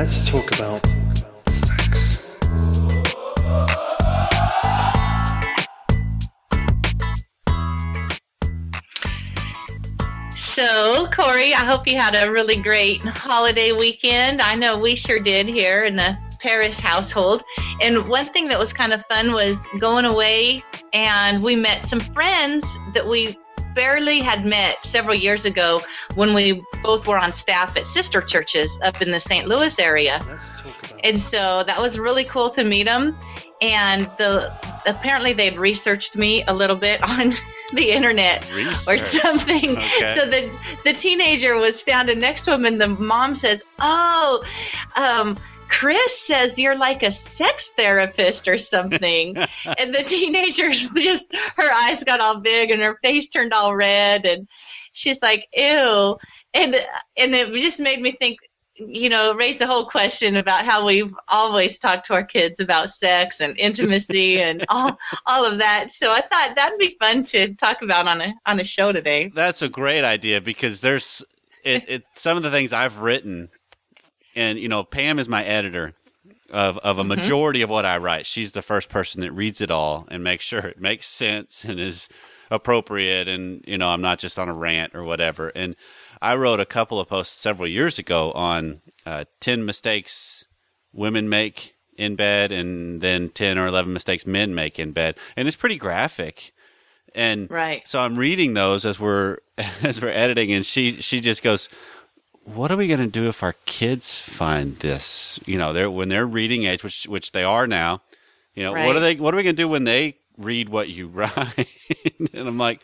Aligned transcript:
Let's 0.00 0.26
talk 0.26 0.50
about 0.54 0.80
sex. 1.50 2.34
So, 10.34 11.06
Corey, 11.12 11.52
I 11.52 11.66
hope 11.66 11.86
you 11.86 11.98
had 11.98 12.14
a 12.14 12.32
really 12.32 12.56
great 12.56 13.00
holiday 13.02 13.72
weekend. 13.72 14.40
I 14.40 14.54
know 14.54 14.78
we 14.78 14.96
sure 14.96 15.20
did 15.20 15.46
here 15.46 15.84
in 15.84 15.96
the 15.96 16.16
Parris 16.40 16.80
household. 16.80 17.42
And 17.82 18.08
one 18.08 18.24
thing 18.32 18.48
that 18.48 18.58
was 18.58 18.72
kind 18.72 18.94
of 18.94 19.04
fun 19.04 19.34
was 19.34 19.68
going 19.80 20.06
away 20.06 20.64
and 20.94 21.42
we 21.42 21.56
met 21.56 21.86
some 21.86 22.00
friends 22.00 22.78
that 22.94 23.06
we 23.06 23.38
barely 23.74 24.20
had 24.20 24.44
met 24.44 24.78
several 24.84 25.14
years 25.14 25.44
ago 25.44 25.80
when 26.14 26.34
we 26.34 26.64
both 26.82 27.06
were 27.06 27.18
on 27.18 27.32
staff 27.32 27.76
at 27.76 27.86
sister 27.86 28.20
churches 28.20 28.78
up 28.82 29.00
in 29.02 29.10
the 29.10 29.20
St. 29.20 29.46
Louis 29.46 29.78
area. 29.78 30.20
Let's 30.26 30.50
talk 30.50 30.90
about 30.90 31.04
And 31.04 31.18
so 31.18 31.64
that 31.66 31.80
was 31.80 31.98
really 31.98 32.24
cool 32.24 32.50
to 32.50 32.64
meet 32.64 32.84
them. 32.84 33.18
And 33.60 34.10
the 34.16 34.52
apparently 34.86 35.32
they'd 35.32 35.58
researched 35.58 36.16
me 36.16 36.44
a 36.44 36.52
little 36.52 36.76
bit 36.76 37.02
on 37.08 37.34
the 37.74 37.90
internet 37.90 38.48
or 38.88 38.98
something. 38.98 39.76
Okay. 39.76 40.14
So 40.14 40.26
the 40.26 40.50
the 40.84 40.92
teenager 40.92 41.56
was 41.56 41.78
standing 41.78 42.18
next 42.18 42.42
to 42.42 42.54
him, 42.54 42.64
and 42.64 42.80
the 42.80 42.88
mom 42.88 43.34
says, 43.34 43.62
"Oh, 43.78 44.44
um." 44.96 45.36
Chris 45.70 46.20
says 46.26 46.58
you're 46.58 46.76
like 46.76 47.02
a 47.02 47.10
sex 47.10 47.72
therapist 47.76 48.48
or 48.48 48.58
something. 48.58 49.36
and 49.78 49.94
the 49.94 50.02
teenager 50.02 50.70
just, 50.70 51.32
her 51.56 51.72
eyes 51.72 52.04
got 52.04 52.20
all 52.20 52.40
big 52.40 52.70
and 52.70 52.82
her 52.82 52.98
face 53.02 53.28
turned 53.28 53.52
all 53.52 53.74
red. 53.74 54.26
And 54.26 54.48
she's 54.92 55.22
like, 55.22 55.46
ew. 55.54 56.18
And, 56.52 56.74
and 57.16 57.34
it 57.34 57.52
just 57.60 57.80
made 57.80 58.02
me 58.02 58.12
think, 58.12 58.38
you 58.74 59.08
know, 59.08 59.34
raised 59.34 59.60
the 59.60 59.66
whole 59.66 59.86
question 59.86 60.36
about 60.36 60.64
how 60.64 60.84
we've 60.84 61.14
always 61.28 61.78
talked 61.78 62.06
to 62.06 62.14
our 62.14 62.24
kids 62.24 62.58
about 62.58 62.90
sex 62.90 63.40
and 63.40 63.56
intimacy 63.58 64.42
and 64.42 64.64
all, 64.68 64.98
all 65.26 65.44
of 65.44 65.58
that. 65.58 65.92
So 65.92 66.12
I 66.12 66.20
thought 66.20 66.54
that'd 66.56 66.78
be 66.78 66.96
fun 66.98 67.24
to 67.26 67.54
talk 67.54 67.82
about 67.82 68.08
on 68.08 68.20
a, 68.20 68.34
on 68.44 68.58
a 68.58 68.64
show 68.64 68.90
today. 68.90 69.30
That's 69.34 69.62
a 69.62 69.68
great 69.68 70.04
idea 70.04 70.40
because 70.40 70.80
there's 70.80 71.22
it, 71.64 71.88
it 71.88 72.04
some 72.14 72.36
of 72.36 72.42
the 72.42 72.50
things 72.50 72.72
I've 72.72 72.98
written, 72.98 73.50
and 74.40 74.58
you 74.58 74.68
know, 74.68 74.82
Pam 74.82 75.18
is 75.18 75.28
my 75.28 75.44
editor 75.44 75.94
of 76.50 76.78
of 76.78 76.98
a 76.98 77.04
majority 77.04 77.62
of 77.62 77.70
what 77.70 77.84
I 77.86 77.98
write. 77.98 78.26
She's 78.26 78.52
the 78.52 78.62
first 78.62 78.88
person 78.88 79.20
that 79.20 79.32
reads 79.32 79.60
it 79.60 79.70
all 79.70 80.06
and 80.10 80.24
makes 80.24 80.44
sure 80.44 80.60
it 80.60 80.80
makes 80.80 81.06
sense 81.06 81.64
and 81.64 81.78
is 81.78 82.08
appropriate, 82.50 83.28
and 83.28 83.62
you 83.66 83.78
know, 83.78 83.88
I'm 83.88 84.00
not 84.00 84.18
just 84.18 84.38
on 84.38 84.48
a 84.48 84.54
rant 84.54 84.94
or 84.94 85.04
whatever. 85.04 85.48
And 85.54 85.76
I 86.22 86.34
wrote 86.36 86.58
a 86.58 86.66
couple 86.66 86.98
of 86.98 87.08
posts 87.08 87.36
several 87.38 87.68
years 87.68 87.98
ago 87.98 88.32
on 88.32 88.80
uh, 89.06 89.26
ten 89.40 89.64
mistakes 89.64 90.46
women 90.92 91.28
make 91.28 91.74
in 91.96 92.16
bed, 92.16 92.50
and 92.50 93.00
then 93.00 93.28
ten 93.28 93.58
or 93.58 93.66
eleven 93.66 93.92
mistakes 93.92 94.26
men 94.26 94.54
make 94.54 94.78
in 94.78 94.92
bed, 94.92 95.16
and 95.36 95.46
it's 95.46 95.56
pretty 95.56 95.76
graphic. 95.76 96.52
And 97.14 97.50
Right. 97.50 97.86
so 97.86 98.00
I'm 98.00 98.16
reading 98.16 98.54
those 98.54 98.84
as 98.84 98.98
we're 98.98 99.38
as 99.82 100.00
we're 100.00 100.08
editing, 100.08 100.50
and 100.52 100.64
she 100.64 101.00
she 101.00 101.20
just 101.20 101.42
goes, 101.42 101.68
"What 102.44 102.70
are 102.70 102.76
we 102.76 102.88
going 102.88 103.00
to 103.00 103.06
do 103.06 103.28
if 103.28 103.42
our 103.42 103.54
kids 103.66 104.18
find 104.20 104.76
this? 104.76 105.38
You 105.46 105.58
know, 105.58 105.72
they're 105.72 105.90
when 105.90 106.08
they're 106.08 106.26
reading 106.26 106.64
age, 106.64 106.82
which 106.82 107.04
which 107.04 107.32
they 107.32 107.44
are 107.44 107.66
now. 107.66 108.00
You 108.54 108.64
know, 108.64 108.72
what 108.72 108.96
are 108.96 109.00
they? 109.00 109.14
What 109.16 109.34
are 109.34 109.36
we 109.36 109.42
going 109.42 109.56
to 109.56 109.62
do 109.62 109.68
when 109.68 109.84
they 109.84 110.16
read 110.36 110.68
what 110.68 110.88
you 110.88 111.06
write?" 111.18 111.68
and 112.34 112.48
I'm 112.48 112.58
like, 112.58 112.80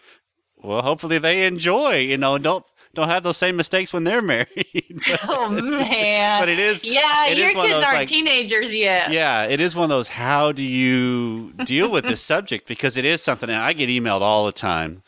"Well, 0.63 0.83
hopefully 0.83 1.19
they 1.19 1.47
enjoy. 1.47 1.97
You 1.99 2.19
know, 2.19 2.39
don't 2.39 2.65
don't 2.95 3.09
have 3.09 3.23
those 3.25 3.37
same 3.37 3.57
mistakes 3.57 3.93
when 3.93 4.05
they're 4.05 4.23
married." 4.35 5.01
Oh 5.29 5.49
man. 5.49 6.41
But 6.41 6.49
it 6.49 6.59
is- 6.59 6.85
Yeah, 6.85 7.27
it 7.29 7.37
your 7.39 7.49
is 7.49 7.55
kids 7.55 7.69
those, 7.75 7.83
aren't 7.83 7.97
like- 7.99 8.09
teenagers 8.09 8.75
yet. 8.75 9.11
yeah, 9.11 9.45
it 9.45 9.61
is 9.61 9.75
one 9.75 9.85
of 9.85 9.91
those. 9.91 10.09
How 10.09 10.53
do 10.53 10.63
you 10.63 11.53
deal 11.65 11.91
with 11.91 12.05
this 12.05 12.21
subject? 12.21 12.67
Because 12.69 12.97
it 12.97 13.05
is 13.05 13.23
something, 13.23 13.51
and 13.51 13.61
I 13.61 13.73
get 13.73 13.89
emailed 13.89 14.21
all 14.23 14.47
the 14.47 14.53
time 14.53 15.03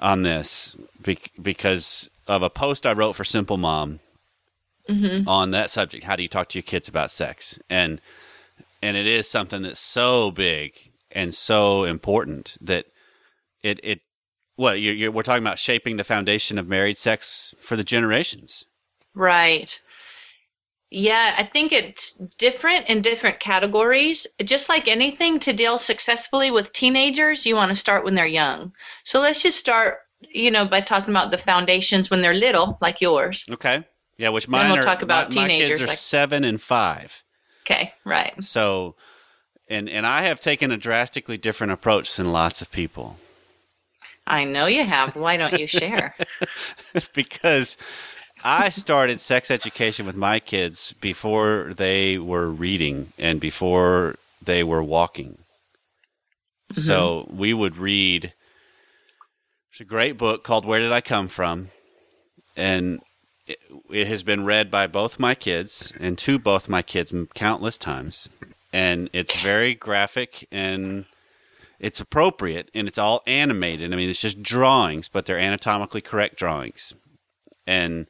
on 0.00 0.22
this 0.22 0.76
bec- 1.00 1.30
because 1.40 2.10
of 2.26 2.42
a 2.42 2.50
post 2.50 2.86
I 2.86 2.92
wrote 2.92 3.14
for 3.14 3.24
Simple 3.24 3.56
Mom 3.56 4.00
mm-hmm. 4.88 5.28
on 5.28 5.50
that 5.52 5.70
subject. 5.70 6.04
How 6.04 6.16
do 6.16 6.22
you 6.22 6.28
talk 6.28 6.48
to 6.50 6.58
your 6.58 6.62
kids 6.62 6.88
about 6.88 7.10
sex? 7.10 7.58
And 7.68 8.00
and 8.82 8.96
it 8.96 9.06
is 9.06 9.28
something 9.28 9.62
that's 9.62 9.80
so 9.80 10.30
big 10.30 10.92
and 11.10 11.34
so 11.34 11.84
important 11.84 12.56
that 12.60 12.86
it 13.62 13.80
it 13.82 14.00
well 14.56 14.76
you're, 14.76 14.94
you're, 14.94 15.10
we're 15.10 15.22
talking 15.22 15.44
about 15.44 15.58
shaping 15.58 15.96
the 15.96 16.04
foundation 16.04 16.58
of 16.58 16.68
married 16.68 16.98
sex 16.98 17.54
for 17.60 17.76
the 17.76 17.84
generations. 17.84 18.66
Right. 19.14 19.80
Yeah, 20.90 21.34
I 21.36 21.42
think 21.42 21.72
it's 21.72 22.12
different 22.12 22.86
in 22.86 23.02
different 23.02 23.40
categories. 23.40 24.28
Just 24.44 24.68
like 24.68 24.86
anything, 24.86 25.40
to 25.40 25.52
deal 25.52 25.78
successfully 25.80 26.52
with 26.52 26.72
teenagers, 26.72 27.44
you 27.46 27.56
want 27.56 27.70
to 27.70 27.76
start 27.76 28.04
when 28.04 28.14
they're 28.14 28.26
young. 28.26 28.72
So 29.02 29.18
let's 29.20 29.42
just 29.42 29.58
start, 29.58 29.98
you 30.32 30.50
know, 30.50 30.64
by 30.64 30.80
talking 30.80 31.10
about 31.10 31.30
the 31.30 31.38
foundations 31.38 32.10
when 32.10 32.22
they're 32.22 32.34
little, 32.34 32.78
like 32.80 33.00
yours. 33.00 33.44
Okay. 33.50 33.84
Yeah, 34.16 34.28
which 34.28 34.48
mine 34.48 34.70
we'll 34.70 34.80
are 34.80 34.84
talk 34.84 35.02
about 35.02 35.34
my, 35.34 35.42
my 35.42 35.48
kids 35.48 35.60
teenagers, 35.60 35.80
are 35.80 35.86
like- 35.88 35.98
seven 35.98 36.44
and 36.44 36.60
five. 36.60 37.22
Okay, 37.62 37.92
right. 38.04 38.32
So, 38.44 38.94
and 39.68 39.88
and 39.88 40.06
I 40.06 40.22
have 40.22 40.38
taken 40.38 40.70
a 40.70 40.76
drastically 40.76 41.38
different 41.38 41.72
approach 41.72 42.14
than 42.14 42.30
lots 42.30 42.60
of 42.60 42.70
people 42.70 43.16
I 44.26 44.44
know 44.44 44.66
you 44.66 44.84
have. 44.84 45.16
Why 45.16 45.36
don't 45.36 45.58
you 45.58 45.66
share? 45.66 46.14
because 47.14 47.76
I 48.42 48.70
started 48.70 49.20
sex 49.20 49.50
education 49.50 50.06
with 50.06 50.16
my 50.16 50.40
kids 50.40 50.94
before 51.00 51.72
they 51.76 52.18
were 52.18 52.48
reading 52.48 53.12
and 53.18 53.40
before 53.40 54.16
they 54.40 54.64
were 54.64 54.82
walking. 54.82 55.38
Mm-hmm. 56.72 56.80
So 56.80 57.28
we 57.30 57.52
would 57.52 57.76
read. 57.76 58.32
There's 59.74 59.88
a 59.88 59.90
great 59.90 60.16
book 60.16 60.44
called 60.44 60.64
"Where 60.64 60.78
Did 60.78 60.92
I 60.92 61.00
Come 61.00 61.26
From," 61.26 61.70
and 62.56 63.00
it, 63.44 63.58
it 63.90 64.06
has 64.06 64.22
been 64.22 64.44
read 64.44 64.70
by 64.70 64.86
both 64.86 65.18
my 65.18 65.34
kids 65.34 65.92
and 65.98 66.16
to 66.18 66.38
both 66.38 66.68
my 66.68 66.80
kids 66.80 67.12
countless 67.34 67.76
times. 67.76 68.28
And 68.72 69.10
it's 69.12 69.34
very 69.34 69.74
graphic 69.74 70.46
and 70.52 71.06
it's 71.80 71.98
appropriate 71.98 72.70
and 72.72 72.86
it's 72.86 72.98
all 72.98 73.24
animated. 73.26 73.92
I 73.92 73.96
mean, 73.96 74.08
it's 74.08 74.20
just 74.20 74.44
drawings, 74.44 75.08
but 75.08 75.26
they're 75.26 75.40
anatomically 75.40 76.00
correct 76.00 76.36
drawings. 76.36 76.94
And 77.66 78.06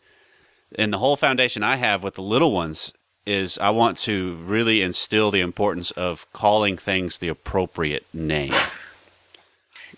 and 0.76 0.92
the 0.92 0.98
whole 0.98 1.16
foundation 1.16 1.62
I 1.62 1.76
have 1.76 2.02
with 2.02 2.16
the 2.16 2.20
little 2.20 2.52
ones 2.52 2.92
is 3.24 3.56
I 3.56 3.70
want 3.70 3.96
to 4.00 4.34
really 4.34 4.82
instill 4.82 5.30
the 5.30 5.40
importance 5.40 5.92
of 5.92 6.30
calling 6.34 6.76
things 6.76 7.16
the 7.16 7.28
appropriate 7.28 8.04
name. 8.12 8.52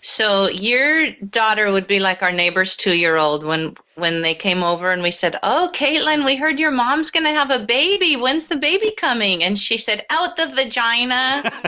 So 0.09 0.47
your 0.47 1.11
daughter 1.11 1.69
would 1.69 1.85
be 1.85 1.99
like 1.99 2.23
our 2.23 2.31
neighbor's 2.31 2.77
two-year-old 2.77 3.43
when 3.43 3.75
when 3.95 4.21
they 4.21 4.33
came 4.33 4.63
over 4.63 4.93
and 4.93 5.03
we 5.03 5.11
said, 5.11 5.37
"Oh, 5.43 5.69
Caitlin, 5.73 6.23
we 6.23 6.37
heard 6.37 6.61
your 6.61 6.71
mom's 6.71 7.11
going 7.11 7.25
to 7.25 7.31
have 7.31 7.51
a 7.51 7.59
baby. 7.59 8.15
When's 8.15 8.47
the 8.47 8.55
baby 8.55 8.93
coming?" 8.95 9.43
And 9.43 9.59
she 9.59 9.77
said, 9.77 10.05
"Out 10.09 10.37
the 10.37 10.47
vagina." 10.47 11.43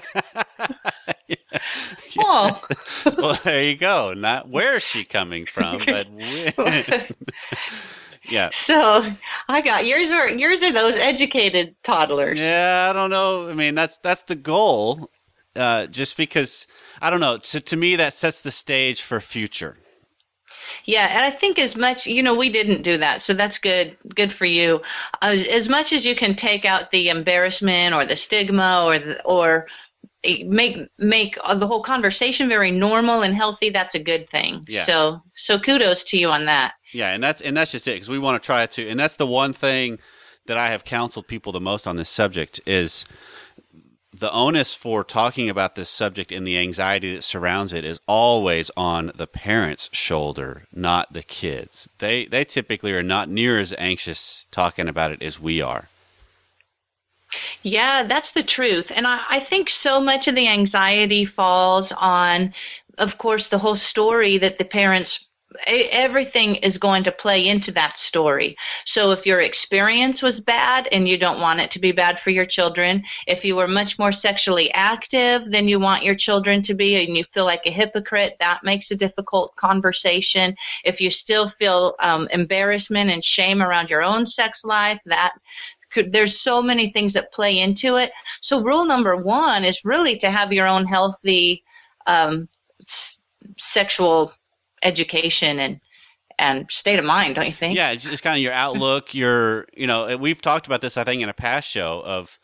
Oh, 2.21 2.59
well, 3.17 3.39
there 3.43 3.63
you 3.63 3.75
go. 3.75 4.13
Not 4.13 4.49
where 4.49 4.77
is 4.77 4.83
she 4.83 5.03
coming 5.03 5.45
from, 5.45 5.81
but 5.85 6.09
when. 6.09 7.05
yeah. 8.29 8.49
so 8.51 9.05
I 9.47 9.61
got 9.61 9.85
yours 9.85 10.11
are 10.11 10.29
yours 10.29 10.63
are 10.63 10.71
those 10.71 10.95
educated 10.95 11.75
toddlers. 11.83 12.39
Yeah, 12.41 12.87
I 12.89 12.93
don't 12.93 13.09
know. 13.09 13.49
I 13.49 13.53
mean, 13.53 13.75
that's 13.75 13.97
that's 13.99 14.23
the 14.23 14.35
goal. 14.35 15.09
Uh, 15.59 15.87
just 15.87 16.15
because 16.15 16.65
I 17.01 17.09
don't 17.09 17.19
know. 17.19 17.37
To 17.37 17.59
to 17.59 17.75
me, 17.75 17.97
that 17.97 18.13
sets 18.13 18.39
the 18.41 18.51
stage 18.51 19.01
for 19.01 19.19
future. 19.19 19.75
Yeah, 20.85 21.07
and 21.11 21.25
I 21.25 21.31
think 21.31 21.59
as 21.59 21.75
much, 21.75 22.07
you 22.07 22.23
know, 22.23 22.33
we 22.33 22.49
didn't 22.49 22.83
do 22.83 22.97
that, 22.97 23.21
so 23.21 23.33
that's 23.33 23.57
good. 23.57 23.97
Good 24.15 24.31
for 24.31 24.45
you. 24.45 24.81
As, 25.21 25.45
as 25.47 25.67
much 25.67 25.91
as 25.91 26.05
you 26.05 26.15
can 26.15 26.35
take 26.35 26.63
out 26.63 26.91
the 26.91 27.09
embarrassment 27.09 27.93
or 27.93 28.05
the 28.05 28.15
stigma 28.15 28.83
or 28.85 28.99
the, 28.99 29.23
or 29.23 29.67
make 30.23 30.77
make 30.97 31.37
the 31.55 31.67
whole 31.67 31.83
conversation 31.83 32.47
very 32.47 32.71
normal 32.71 33.21
and 33.21 33.35
healthy, 33.35 33.69
that's 33.69 33.95
a 33.95 33.99
good 33.99 34.29
thing. 34.29 34.63
Yeah. 34.67 34.83
So 34.83 35.21
so 35.35 35.59
kudos 35.59 36.03
to 36.05 36.17
you 36.17 36.29
on 36.29 36.45
that. 36.45 36.73
Yeah, 36.93 37.11
and 37.11 37.21
that's 37.21 37.41
and 37.41 37.57
that's 37.57 37.71
just 37.71 37.87
it 37.87 37.95
because 37.95 38.09
we 38.09 38.19
want 38.19 38.41
to 38.41 38.45
try 38.45 38.65
to, 38.65 38.87
and 38.87 38.99
that's 38.99 39.17
the 39.17 39.27
one 39.27 39.53
thing 39.53 39.99
that 40.45 40.57
I 40.57 40.69
have 40.71 40.83
counseled 40.83 41.27
people 41.27 41.51
the 41.51 41.59
most 41.59 41.85
on 41.85 41.97
this 41.97 42.09
subject 42.09 42.59
is 42.65 43.05
the 44.11 44.31
onus 44.31 44.73
for 44.73 45.03
talking 45.03 45.49
about 45.49 45.75
this 45.75 45.89
subject 45.89 46.31
and 46.31 46.45
the 46.45 46.57
anxiety 46.57 47.13
that 47.13 47.23
surrounds 47.23 47.73
it 47.73 47.85
is 47.85 48.01
always 48.07 48.71
on 48.75 49.11
the 49.15 49.27
parents' 49.27 49.89
shoulder, 49.93 50.63
not 50.73 51.13
the 51.13 51.23
kids. 51.23 51.89
They 51.99 52.25
they 52.25 52.43
typically 52.43 52.93
are 52.93 53.03
not 53.03 53.29
near 53.29 53.59
as 53.59 53.73
anxious 53.77 54.45
talking 54.51 54.87
about 54.87 55.11
it 55.11 55.21
as 55.21 55.39
we 55.39 55.61
are. 55.61 55.89
Yeah, 57.61 58.03
that's 58.03 58.31
the 58.31 58.43
truth. 58.43 58.91
And 58.95 59.05
I, 59.05 59.21
I 59.29 59.39
think 59.39 59.69
so 59.69 60.01
much 60.01 60.27
of 60.27 60.35
the 60.35 60.47
anxiety 60.47 61.25
falls 61.25 61.91
on, 61.91 62.53
of 62.97 63.19
course, 63.19 63.47
the 63.47 63.59
whole 63.59 63.75
story 63.75 64.39
that 64.39 64.57
the 64.57 64.65
parents 64.65 65.27
everything 65.65 66.55
is 66.57 66.77
going 66.77 67.03
to 67.03 67.11
play 67.11 67.47
into 67.47 67.71
that 67.71 67.97
story. 67.97 68.55
So 68.85 69.11
if 69.11 69.25
your 69.25 69.41
experience 69.41 70.21
was 70.21 70.39
bad 70.39 70.87
and 70.91 71.07
you 71.07 71.17
don't 71.17 71.41
want 71.41 71.59
it 71.59 71.71
to 71.71 71.79
be 71.79 71.91
bad 71.91 72.19
for 72.19 72.29
your 72.29 72.45
children, 72.45 73.03
if 73.25 73.43
you 73.43 73.55
were 73.55 73.67
much 73.67 73.97
more 73.97 74.11
sexually 74.11 74.71
active 74.73 75.49
than 75.49 75.67
you 75.67 75.79
want 75.79 76.03
your 76.03 76.15
children 76.15 76.61
to 76.63 76.73
be 76.73 77.03
and 77.03 77.17
you 77.17 77.23
feel 77.25 77.45
like 77.45 77.65
a 77.65 77.71
hypocrite, 77.71 78.37
that 78.39 78.63
makes 78.63 78.91
a 78.91 78.95
difficult 78.95 79.55
conversation. 79.55 80.55
If 80.83 81.01
you 81.01 81.09
still 81.09 81.47
feel 81.47 81.95
um, 81.99 82.27
embarrassment 82.31 83.09
and 83.09 83.23
shame 83.23 83.61
around 83.61 83.89
your 83.89 84.03
own 84.03 84.27
sex 84.27 84.63
life, 84.63 85.01
that 85.05 85.33
could, 85.89 86.11
there's 86.11 86.39
so 86.39 86.61
many 86.61 86.91
things 86.91 87.13
that 87.13 87.33
play 87.33 87.59
into 87.59 87.95
it. 87.95 88.11
So 88.41 88.61
rule 88.61 88.85
number 88.85 89.15
one 89.17 89.63
is 89.63 89.83
really 89.83 90.15
to 90.17 90.29
have 90.29 90.53
your 90.53 90.67
own 90.67 90.85
healthy 90.85 91.63
um, 92.05 92.47
s- 92.81 93.21
sexual 93.57 94.33
education 94.83 95.59
and 95.59 95.79
and 96.37 96.71
state 96.71 96.99
of 96.99 97.03
mind, 97.05 97.35
don't 97.35 97.45
you 97.45 97.51
think? 97.51 97.75
Yeah, 97.75 97.91
it's, 97.91 98.05
it's 98.05 98.21
kind 98.21 98.37
of 98.37 98.41
your 98.41 98.53
outlook. 98.53 99.13
Your, 99.13 99.65
you 99.75 99.85
know, 99.85 100.15
we've 100.15 100.41
talked 100.41 100.67
about 100.67 100.79
this, 100.79 100.95
I 100.95 101.03
think, 101.03 101.21
in 101.21 101.27
a 101.27 101.33
past 101.33 101.69
show. 101.69 102.01
Of 102.05 102.39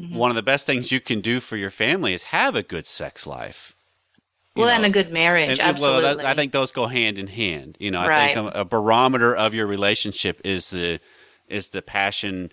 Mm-hmm. 0.00 0.14
one 0.16 0.30
of 0.30 0.36
the 0.36 0.42
best 0.42 0.64
things 0.66 0.90
you 0.90 1.00
can 1.00 1.20
do 1.20 1.40
for 1.40 1.56
your 1.56 1.70
family 1.70 2.14
is 2.14 2.22
have 2.24 2.54
a 2.54 2.62
good 2.62 2.86
sex 2.86 3.26
life. 3.26 3.74
Well, 4.56 4.68
know, 4.68 4.72
and 4.72 4.86
a 4.86 4.90
good 4.90 5.12
marriage, 5.12 5.50
and- 5.50 5.60
absolutely. 5.60 6.02
Well, 6.04 6.16
that, 6.16 6.24
I 6.24 6.32
think 6.34 6.52
those 6.52 6.72
go 6.72 6.86
hand 6.86 7.18
in 7.18 7.26
hand. 7.26 7.76
You 7.78 7.90
know, 7.90 8.00
I 8.00 8.32
think 8.32 8.38
a, 8.54 8.60
a 8.60 8.64
barometer 8.64 9.36
of 9.36 9.52
your 9.52 9.66
relationship 9.66 10.40
is 10.42 10.70
the 10.70 11.00
is 11.48 11.68
the 11.70 11.82
passion 11.82 12.50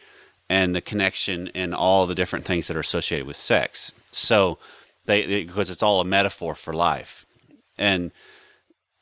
and 0.49 0.75
the 0.75 0.81
connection 0.81 1.49
and 1.55 1.73
all 1.73 2.05
the 2.05 2.15
different 2.15 2.43
things 2.43 2.67
that 2.67 2.75
are 2.75 2.81
associated 2.81 3.25
with 3.25 3.37
sex. 3.37 3.91
So 4.11 4.57
they, 5.05 5.25
they 5.25 5.43
because 5.45 5.69
it's 5.69 5.83
all 5.83 6.01
a 6.01 6.05
metaphor 6.05 6.53
for 6.53 6.73
life, 6.73 7.25
and 7.77 8.11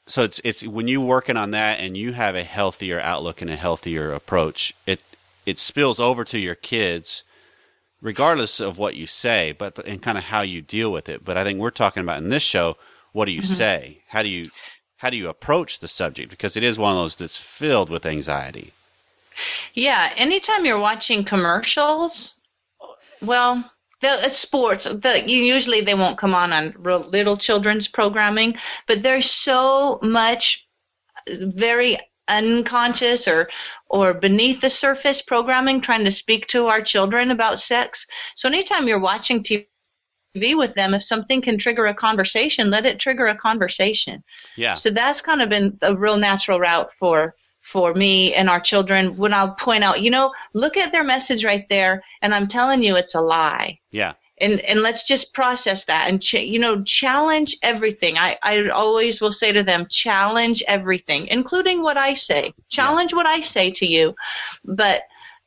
so 0.06 0.24
it's 0.24 0.40
it's 0.44 0.66
when 0.66 0.88
you're 0.88 1.06
working 1.06 1.38
on 1.38 1.52
that 1.52 1.80
and 1.80 1.98
you 1.98 2.14
have 2.14 2.36
a 2.36 2.44
healthier 2.44 3.00
outlook 3.00 3.42
and 3.42 3.50
a 3.50 3.56
healthier 3.56 4.14
approach, 4.14 4.74
it 4.86 5.02
it 5.46 5.60
spills 5.60 6.00
over 6.00 6.24
to 6.26 6.40
your 6.40 6.56
kids 6.56 7.24
regardless 8.02 8.60
of 8.60 8.78
what 8.78 8.96
you 8.96 9.08
say, 9.08 9.52
but, 9.52 9.74
but 9.74 9.88
and 9.88 10.02
kind 10.02 10.18
of 10.18 10.26
how 10.26 10.42
you 10.42 10.62
deal 10.62 10.92
with 10.92 11.10
it. 11.10 11.26
But 11.26 11.38
I 11.38 11.44
think 11.44 11.60
we're 11.60 11.72
talking 11.72 12.04
about 12.04 12.22
in 12.22 12.30
this 12.30 12.44
show, 12.44 12.78
what 13.14 13.26
do 13.26 13.32
you 13.32 13.42
mm-hmm. 13.42 13.54
say? 13.54 13.98
How 14.10 14.22
do 14.22 14.30
you 14.30 14.46
how 14.98 15.10
do 15.10 15.18
you 15.18 15.28
approach 15.28 15.80
the 15.80 15.88
subject? 15.88 16.30
Because 16.30 16.56
it 16.56 16.64
is 16.64 16.78
one 16.78 16.92
of 16.92 16.98
those 16.98 17.16
that's 17.16 17.38
filled 17.38 17.90
with 17.90 18.06
anxiety. 18.06 18.72
Yeah, 19.74 20.14
anytime 20.16 20.66
you're 20.66 20.80
watching 20.80 21.26
commercials, 21.26 22.38
well, 23.22 23.72
the 24.02 24.10
uh, 24.10 24.30
sports, 24.30 24.86
the 24.86 25.24
usually 25.26 25.82
they 25.82 25.96
won't 25.96 26.18
come 26.18 26.36
on 26.36 26.54
on 26.54 26.74
real 26.78 27.02
little 27.02 27.38
children's 27.38 27.88
programming, 27.88 28.56
but 28.88 29.04
there's 29.04 29.30
so 29.30 30.00
much 30.02 30.68
very 31.28 31.98
unconscious 32.28 33.28
or 33.28 33.50
or 33.90 34.14
beneath 34.14 34.62
the 34.62 34.70
surface 34.70 35.22
programming 35.22 35.80
trying 35.80 36.04
to 36.04 36.12
speak 36.12 36.48
to 36.48 36.68
our 36.68 36.82
children 36.82 37.32
about 37.32 37.60
sex. 37.60 38.08
So 38.36 38.50
anytime 38.50 38.88
you're 38.88 39.00
watching 39.00 39.44
TV 39.44 39.68
with 40.36 40.74
them, 40.74 40.94
if 40.94 41.04
something 41.04 41.42
can 41.42 41.58
trigger 41.58 41.86
a 41.86 41.94
conversation, 41.94 42.72
let 42.72 42.86
it 42.86 43.00
trigger 43.00 43.28
a 43.28 43.36
conversation. 43.36 44.24
Yeah. 44.58 44.74
So 44.74 44.90
that's 44.90 45.22
kind 45.22 45.42
of 45.42 45.50
been 45.50 45.78
a 45.82 45.96
real 45.96 46.18
natural 46.18 46.60
route 46.60 46.92
for 46.94 47.36
for 47.66 47.96
me 47.96 48.32
and 48.36 48.48
our 48.48 48.60
children 48.60 49.18
when 49.18 49.34
I'll 49.34 49.56
point 49.56 49.84
out, 49.84 50.04
you 50.04 50.12
know, 50.12 50.32
look 50.54 50.78
at 50.78 50.92
their 50.92 51.04
message 51.04 51.44
right 51.44 51.68
there 51.68 52.04
and 52.22 52.36
I'm 52.36 52.48
telling 52.48 52.84
you 52.84 52.96
it's 52.96 53.16
a 53.16 53.22
lie. 53.22 53.80
Yeah. 53.90 54.14
And 54.38 54.60
and 54.62 54.82
let's 54.82 55.08
just 55.08 55.34
process 55.34 55.86
that 55.86 56.08
and 56.08 56.22
ch- 56.22 56.36
you 56.36 56.60
know, 56.60 56.84
challenge 56.84 57.58
everything. 57.64 58.20
I 58.20 58.38
I 58.44 58.70
always 58.70 59.20
will 59.20 59.32
say 59.32 59.52
to 59.52 59.64
them, 59.64 59.88
challenge 59.90 60.62
everything, 60.68 61.28
including 61.28 61.82
what 61.82 61.98
I 61.98 62.14
say. 62.14 62.54
Challenge 62.70 63.16
what 63.16 63.26
I 63.26 63.42
say 63.42 63.72
to 63.72 63.88
you. 63.88 64.14
But 64.64 65.02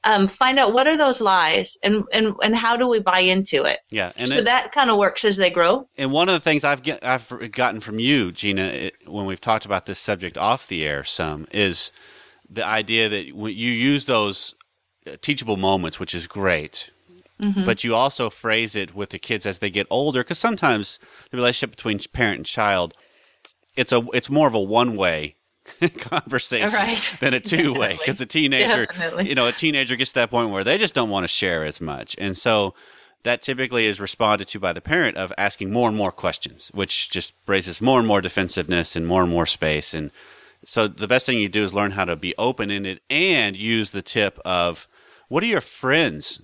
um, 0.05 0.29
find 0.29 0.59
out 0.59 0.73
what 0.73 0.87
are 0.87 0.97
those 0.97 1.21
lies 1.21 1.77
and, 1.83 2.05
and, 2.13 2.35
and 2.43 2.57
how 2.57 2.77
do 2.77 2.87
we 2.87 3.01
buy 3.01 3.19
into 3.21 3.65
it. 3.65 3.81
Yeah. 3.91 4.13
And 4.17 4.29
so 4.29 4.37
it- 4.39 4.45
that 4.45 4.73
kind 4.73 4.91
of 4.91 4.97
works 4.97 5.25
as 5.25 5.37
they 5.37 5.51
grow. 5.51 5.89
And 5.99 6.13
one 6.13 6.29
of 6.29 6.35
the 6.35 6.41
things 6.41 6.63
I've 6.65 6.83
get, 6.83 7.05
I've 7.05 7.51
gotten 7.53 7.81
from 7.81 7.99
you, 7.99 8.31
Gina, 8.33 8.63
it, 8.63 8.95
when 9.07 9.27
we've 9.27 9.41
talked 9.41 9.67
about 9.67 9.87
this 9.87 9.99
subject 9.99 10.39
off 10.39 10.69
the 10.69 10.87
air, 10.87 11.05
some 11.05 11.47
is 11.51 11.91
the 12.49 12.65
idea 12.65 13.09
that 13.09 13.35
when 13.35 13.55
you 13.55 13.71
use 13.73 14.05
those 14.05 14.55
uh, 15.07 15.17
teachable 15.21 15.57
moments, 15.57 15.99
which 16.01 16.15
is 16.15 16.27
great, 16.27 16.91
but 17.65 17.85
you 17.85 17.95
also 17.95 18.31
phrase 18.31 18.75
it 18.75 18.97
with 18.97 19.11
the 19.11 19.19
kids 19.19 19.47
as 19.47 19.59
they 19.59 19.71
get 19.71 19.87
older, 19.91 20.25
because 20.25 20.41
sometimes 20.41 20.99
the 21.31 21.37
relationship 21.37 21.71
between 21.77 22.01
parent 22.13 22.37
and 22.39 22.47
child, 22.47 22.95
it's 23.77 23.93
a 23.93 24.03
it's 24.13 24.29
more 24.29 24.49
of 24.49 24.55
a 24.55 24.61
one 24.61 24.97
way 24.97 25.37
conversation 25.99 26.71
Right. 26.73 27.17
than 27.21 27.35
a 27.35 27.41
two 27.41 27.75
way, 27.75 27.97
because 27.99 28.21
a 28.21 28.27
teenager, 28.27 28.87
Definitely. 28.87 29.29
you 29.29 29.35
know, 29.35 29.47
a 29.47 29.53
teenager 29.53 29.97
gets 29.97 30.11
to 30.13 30.21
that 30.21 30.31
point 30.31 30.51
where 30.51 30.65
they 30.65 30.79
just 30.79 30.95
don't 30.95 31.11
want 31.11 31.25
to 31.25 31.29
share 31.29 31.65
as 31.65 31.81
much, 31.81 32.15
and 32.19 32.37
so 32.37 32.75
that 33.25 33.43
typically 33.43 33.87
is 33.87 33.99
responded 34.01 34.47
to 34.49 34.61
by 34.61 34.73
the 34.73 34.81
parent 34.81 35.17
of 35.17 35.33
asking 35.37 35.73
more 35.73 35.89
and 35.89 35.97
more 35.97 36.13
questions, 36.13 36.71
which 36.73 37.11
just 37.11 37.35
raises 37.47 37.81
more 37.81 37.99
and 37.99 38.07
more 38.07 38.21
defensiveness 38.21 38.95
and 38.95 39.07
more 39.09 39.23
and 39.23 39.31
more 39.31 39.45
space. 39.45 39.93
And 39.93 40.13
so 40.65 40.87
the 40.87 41.09
best 41.09 41.27
thing 41.27 41.39
you 41.39 41.49
do 41.49 41.65
is 41.65 41.75
learn 41.75 41.91
how 41.91 42.05
to 42.05 42.15
be 42.15 42.33
open 42.39 42.71
in 42.71 42.87
it 42.87 43.03
and 43.11 43.57
use 43.57 43.91
the 43.91 44.03
tip 44.03 44.39
of 44.45 44.87
what 45.29 45.41
do 45.41 45.47
your 45.49 45.61
friends 45.61 46.41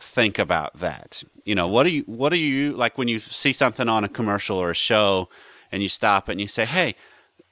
think 0.00 0.36
about 0.38 0.78
that? 0.80 1.22
You 1.44 1.54
know, 1.54 1.68
what 1.68 1.84
do 1.84 1.90
you 1.90 2.02
what 2.02 2.30
do 2.30 2.38
you 2.38 2.72
like 2.72 2.98
when 2.98 3.06
you 3.08 3.20
see 3.20 3.52
something 3.52 3.88
on 3.88 4.02
a 4.02 4.08
commercial 4.08 4.58
or 4.58 4.72
a 4.72 4.74
show 4.74 5.28
and 5.70 5.80
you 5.80 5.88
stop 5.88 6.28
it 6.28 6.32
and 6.32 6.40
you 6.40 6.48
say, 6.48 6.64
"Hey, 6.64 6.96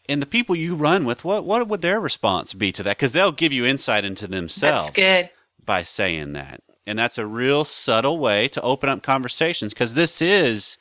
and 0.09 0.21
the 0.21 0.27
people 0.27 0.55
you 0.55 0.75
run 0.75 1.05
with, 1.05 1.25
what 1.25 1.45
what 1.45 1.67
would 1.69 1.83
their 1.83 2.01
response 2.01 2.55
be 2.55 2.73
to 2.73 2.83
that?" 2.83 2.97
Because 2.99 3.13
they'll 3.13 3.33
give 3.33 3.53
you 3.53 3.65
insight 3.67 4.05
into 4.05 4.27
themselves 4.27 4.87
That's 4.87 4.97
good. 4.97 5.31
by 5.65 5.83
saying 5.83 6.33
that. 6.35 6.63
And 6.87 6.99
that's 6.99 7.17
a 7.17 7.27
real 7.27 7.65
subtle 7.65 8.19
way 8.19 8.47
to 8.49 8.61
open 8.61 8.89
up 8.91 9.03
conversations 9.03 9.73
because 9.73 9.95
this 9.95 10.21
is 10.21 10.77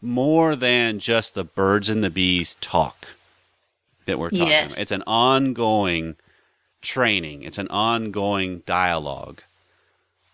more 0.00 0.56
than 0.56 0.98
just 0.98 1.34
the 1.34 1.44
birds 1.44 1.88
and 1.88 2.02
the 2.02 2.10
bees 2.10 2.54
talk 2.56 3.08
that 4.06 4.18
we're 4.18 4.30
talking 4.30 4.48
Yes. 4.48 4.66
about. 4.72 4.78
It's 4.78 4.90
an 4.90 5.04
ongoing 5.06 6.16
training, 6.80 7.42
it's 7.42 7.58
an 7.58 7.68
ongoing 7.68 8.62
dialogue 8.66 9.42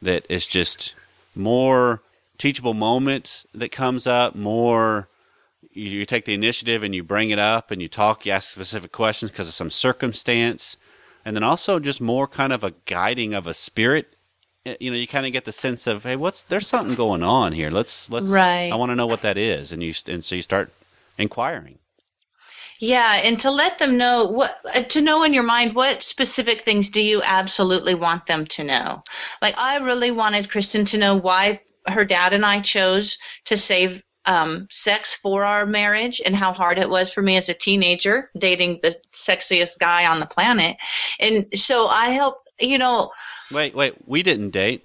that 0.01 0.25
is 0.31 0.47
just 0.47 0.95
more 1.35 2.01
teachable 2.39 2.73
moment 2.75 3.45
that 3.53 3.71
comes 3.71 4.07
up, 4.07 4.35
more 4.37 5.09
you, 5.79 6.07
take 6.07 6.25
the 6.25 6.35
initiative 6.35 6.83
and 6.83 6.95
you 6.95 7.03
bring 7.03 7.31
it 7.31 7.39
up 7.39 7.71
and 7.71 7.81
you 7.81 7.89
talk, 7.89 8.27
you 8.27 8.33
ask 8.33 8.51
specific 8.51 8.93
questions 8.93 9.31
because 9.31 9.49
of 9.49 9.55
some 9.55 9.71
circumstance, 9.71 10.77
and 11.25 11.37
then 11.37 11.43
also 11.43 11.79
just 11.79 12.01
more 12.01 12.27
kind 12.27 12.53
of 12.53 12.65
a 12.65 12.75
guiding 12.87 13.35
of 13.35 13.47
a 13.47 13.55
spirit. 13.55 14.15
You 14.81 14.91
know, 14.91 14.97
you 14.97 15.07
kind 15.07 15.27
of 15.27 15.33
get 15.33 15.45
the 15.45 15.53
sense 15.53 15.87
of, 15.87 16.03
hey, 16.03 16.17
what's 16.17 16.43
there's 16.43 16.67
something 16.67 16.95
going 16.95 17.23
on 17.23 17.53
here. 17.53 17.71
Let's 17.71 18.11
let's. 18.11 18.27
Right. 18.27 18.71
I 18.73 18.77
want 18.77 18.91
to 18.91 18.97
know 18.97 19.07
what 19.07 19.23
that 19.23 19.39
is, 19.39 19.73
and 19.73 19.83
you 19.83 19.95
and 20.07 20.25
so 20.25 20.35
you 20.35 20.43
start 20.43 20.73
inquiring. 21.17 21.79
Yeah, 22.81 23.15
and 23.25 23.41
to 23.41 23.51
let 23.51 23.79
them 23.79 23.97
know 23.97 24.25
what 24.25 24.59
uh, 24.75 24.83
to 24.83 25.01
know 25.01 25.23
in 25.25 25.35
your 25.35 25.43
mind 25.43 25.75
what 25.75 26.03
specific 26.03 26.63
things 26.63 26.91
do 26.91 27.03
you 27.03 27.23
absolutely 27.25 27.95
want 27.95 28.27
them 28.27 28.47
to 28.47 28.65
know. 28.65 29.03
Like 29.43 29.55
I 29.57 29.79
really 29.79 30.11
wanted 30.11 30.51
Kristen 30.51 30.85
to 30.87 30.99
know 30.99 31.17
why 31.17 31.61
her 31.87 32.05
dad 32.05 32.33
and 32.33 32.45
I 32.45 32.61
chose 32.61 33.19
to 33.47 33.57
save 33.57 34.03
um, 34.29 34.69
sex 34.71 35.15
for 35.15 35.45
our 35.45 35.65
marriage 35.65 36.21
and 36.25 36.37
how 36.37 36.53
hard 36.53 36.79
it 36.79 36.91
was 36.91 37.11
for 37.11 37.23
me 37.23 37.37
as 37.37 37.49
a 37.49 37.55
teenager 37.55 38.31
dating 38.37 38.79
the 38.83 38.95
sexiest 39.13 39.79
guy 39.79 40.07
on 40.07 40.21
the 40.21 40.27
planet. 40.27 40.77
And 41.19 41.47
so 41.55 41.89
I 41.89 42.11
help, 42.11 42.45
you 42.61 42.79
know, 42.79 43.11
Wait, 43.51 43.75
wait, 43.75 43.95
we 44.07 44.23
didn't 44.23 44.51
date. 44.51 44.85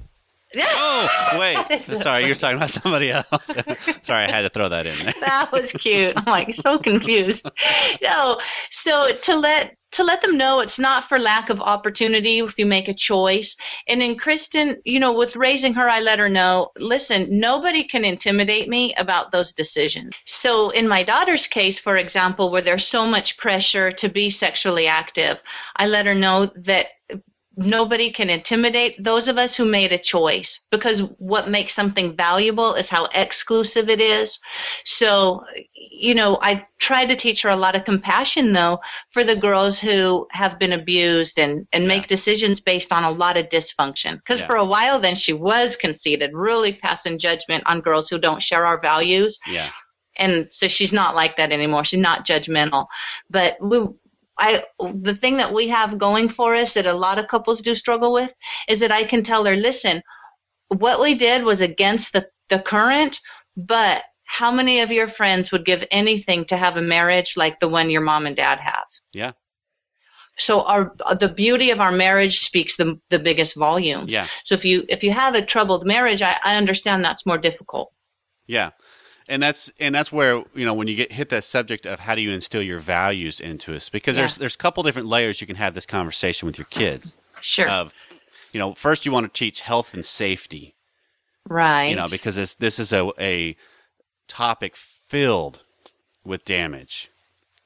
Oh, 0.58 1.38
wait. 1.40 1.82
Sorry, 2.02 2.26
you're 2.26 2.36
talking 2.36 2.58
about 2.58 2.70
somebody 2.70 3.12
else. 3.12 3.26
Sorry, 4.04 4.26
I 4.26 4.32
had 4.32 4.42
to 4.42 4.50
throw 4.50 4.70
that 4.70 4.86
in 4.86 4.98
there. 5.06 5.14
that 5.22 5.52
was 5.52 5.72
cute. 5.72 6.14
I'm 6.18 6.26
like 6.26 6.54
so 6.54 6.78
confused. 6.78 7.50
No, 8.02 8.40
so 8.70 9.14
to 9.24 9.36
let 9.36 9.78
to 9.92 10.04
let 10.04 10.22
them 10.22 10.38
know 10.38 10.60
it's 10.60 10.80
not 10.80 11.08
for 11.08 11.20
lack 11.20 11.50
of 11.50 11.62
opportunity 11.62 12.40
if 12.40 12.58
you 12.58 12.66
make 12.66 12.88
a 12.88 12.94
choice. 12.94 13.56
And 13.88 14.02
in 14.02 14.18
Kristen, 14.18 14.78
you 14.86 15.00
know, 15.00 15.14
with 15.14 15.36
raising 15.36 15.74
her, 15.76 15.88
I 15.88 16.02
let 16.02 16.20
her 16.20 16.30
know, 16.30 16.72
listen, 16.78 17.28
nobody 17.30 17.84
can 17.84 18.04
intimidate 18.04 18.68
me 18.68 18.94
about 18.96 19.32
those 19.32 19.54
decisions. 19.54 20.14
So 20.26 20.72
in 20.72 20.88
my 20.88 21.04
daughter's 21.04 21.48
case, 21.48 21.80
for 21.80 21.96
example, 21.96 22.50
where 22.52 22.62
there's 22.62 22.88
so 22.88 23.06
much 23.06 23.38
pressure 23.38 23.92
to 23.92 24.10
be 24.10 24.30
sexually 24.32 24.88
active, 24.88 25.42
I 25.76 25.88
let 25.88 26.08
her 26.08 26.16
know 26.16 26.48
that 26.56 26.88
nobody 27.56 28.10
can 28.10 28.30
intimidate 28.30 29.02
those 29.04 29.28
of 29.28 29.38
us 29.38 29.56
who 29.56 29.66
made 29.66 29.92
a 29.92 29.98
choice 29.98 30.66
because 30.72 31.02
what 31.20 31.50
makes 31.50 31.74
something 31.74 32.16
valuable 32.16 32.74
is 32.74 32.90
how 32.90 33.06
exclusive 33.14 33.90
it 33.90 34.02
is. 34.02 34.40
So, 34.86 35.44
you 35.76 36.16
know, 36.16 36.40
I 36.42 36.66
try 36.80 37.06
to 37.06 37.16
teach 37.16 37.44
her 37.44 37.50
a 37.50 37.56
lot 37.56 37.76
of 37.76 37.86
compassion 37.86 38.54
though 38.54 38.80
for 39.10 39.24
the 39.24 39.36
girls 39.36 39.80
who 39.80 40.28
have 40.32 40.58
been 40.58 40.74
abused 40.74 41.38
and, 41.38 41.68
and 41.72 41.88
make 41.88 42.08
decisions 42.08 42.60
based 42.60 42.92
on 42.92 43.04
a 43.04 43.12
lot 43.12 43.38
of 43.38 43.50
dysfunction. 43.50 44.16
Because 44.18 44.40
Yeah. 44.42 44.48
for 44.48 44.56
a 44.56 44.66
while 44.66 45.00
then 45.00 45.16
she 45.16 45.34
was 45.34 45.76
conceited, 45.76 46.32
really 46.34 46.74
passing 46.74 47.20
judgment 47.20 47.64
on 47.68 47.82
girls 47.82 48.10
who 48.10 48.18
don't 48.18 48.42
share 48.42 48.66
our 48.66 48.80
values 48.82 49.38
Yeah. 49.48 49.70
and 50.18 50.48
so 50.52 50.68
she's 50.68 50.94
not 50.94 51.16
like 51.16 51.38
that 51.38 51.52
anymore 51.52 51.84
she's 51.84 52.00
not 52.00 52.26
judgmental 52.26 52.88
but 53.30 53.58
we 53.62 53.80
I 54.38 54.64
the 54.94 55.16
thing 55.16 55.38
that 55.38 55.54
we 55.54 55.68
have 55.68 55.98
going 55.98 56.30
for 56.30 56.56
us 56.56 56.74
that 56.74 56.86
a 56.86 56.94
lot 56.94 57.20
of 57.20 57.28
couples 57.28 57.62
do 57.62 57.76
struggle 57.76 58.14
with 58.14 58.34
is 58.68 58.80
that 58.80 58.92
I 58.92 59.04
can 59.04 59.24
tell 59.24 59.46
her, 59.46 59.56
listen, 59.56 60.02
what 60.70 61.00
we 61.00 61.16
did 61.16 61.44
was 61.44 61.62
against 61.62 62.14
the, 62.14 62.28
the 62.50 62.60
current, 62.60 63.20
but 63.56 64.04
how 64.26 64.52
many 64.52 64.80
of 64.80 64.92
your 64.92 65.08
friends 65.08 65.52
would 65.52 65.66
give 65.66 65.86
anything 65.92 66.46
to 66.46 66.58
have 66.58 66.78
a 66.78 66.82
marriage 66.82 67.38
like 67.38 67.60
the 67.60 67.68
one 67.68 67.90
your 67.90 68.02
mom 68.02 68.26
and 68.26 68.36
dad 68.36 68.60
have? 68.60 68.88
Yeah. 69.14 69.34
So 70.36 70.64
our 70.64 70.96
the 71.20 71.30
beauty 71.30 71.70
of 71.70 71.80
our 71.80 71.92
marriage 71.92 72.40
speaks 72.40 72.76
the 72.76 73.00
the 73.10 73.20
biggest 73.20 73.56
volumes. 73.56 74.12
Yeah. 74.12 74.28
So 74.44 74.56
if 74.56 74.66
you 74.66 74.84
if 74.90 75.04
you 75.04 75.12
have 75.12 75.36
a 75.36 75.46
troubled 75.46 75.86
marriage, 75.86 76.24
I, 76.24 76.38
I 76.44 76.56
understand 76.56 77.06
that's 77.06 77.26
more 77.26 77.38
difficult. 77.38 77.94
Yeah. 78.48 78.72
And 79.30 79.42
that's 79.42 79.72
and 79.80 79.96
that's 79.96 80.12
where 80.12 80.44
you 80.54 80.66
know 80.66 80.74
when 80.74 80.88
you 80.88 80.96
get 80.96 81.12
hit 81.14 81.30
that 81.30 81.44
subject 81.46 81.86
of 81.86 82.00
how 82.02 82.14
do 82.16 82.22
you 82.22 82.32
instill 82.32 82.62
your 82.62 82.80
values 82.80 83.40
into 83.40 83.76
us 83.76 83.88
because 83.90 84.16
there's 84.18 84.36
Yeah. 84.38 84.42
there's 84.42 84.56
a 84.56 84.58
couple 84.58 84.84
different 84.84 85.08
layers 85.08 85.40
you 85.40 85.48
can 85.48 85.56
have 85.56 85.74
this 85.74 85.86
conversation 85.86 86.46
with 86.46 86.58
your 86.58 86.66
kids 86.66 87.16
Sure. 87.42 87.70
of 87.70 87.94
you 88.52 88.60
know 88.60 88.74
first 88.74 89.06
you 89.06 89.12
want 89.14 89.26
to 89.34 89.38
teach 89.38 89.62
health 89.62 89.94
and 89.94 90.06
safety 90.06 90.76
right. 91.48 91.86
you 91.90 91.96
know 91.96 92.08
because 92.10 92.36
this 92.36 92.56
this 92.56 92.80
is 92.80 92.92
a 92.92 93.12
a 93.20 93.56
topic 94.28 94.76
filled 94.76 95.64
with 96.26 96.44
damage 96.46 97.10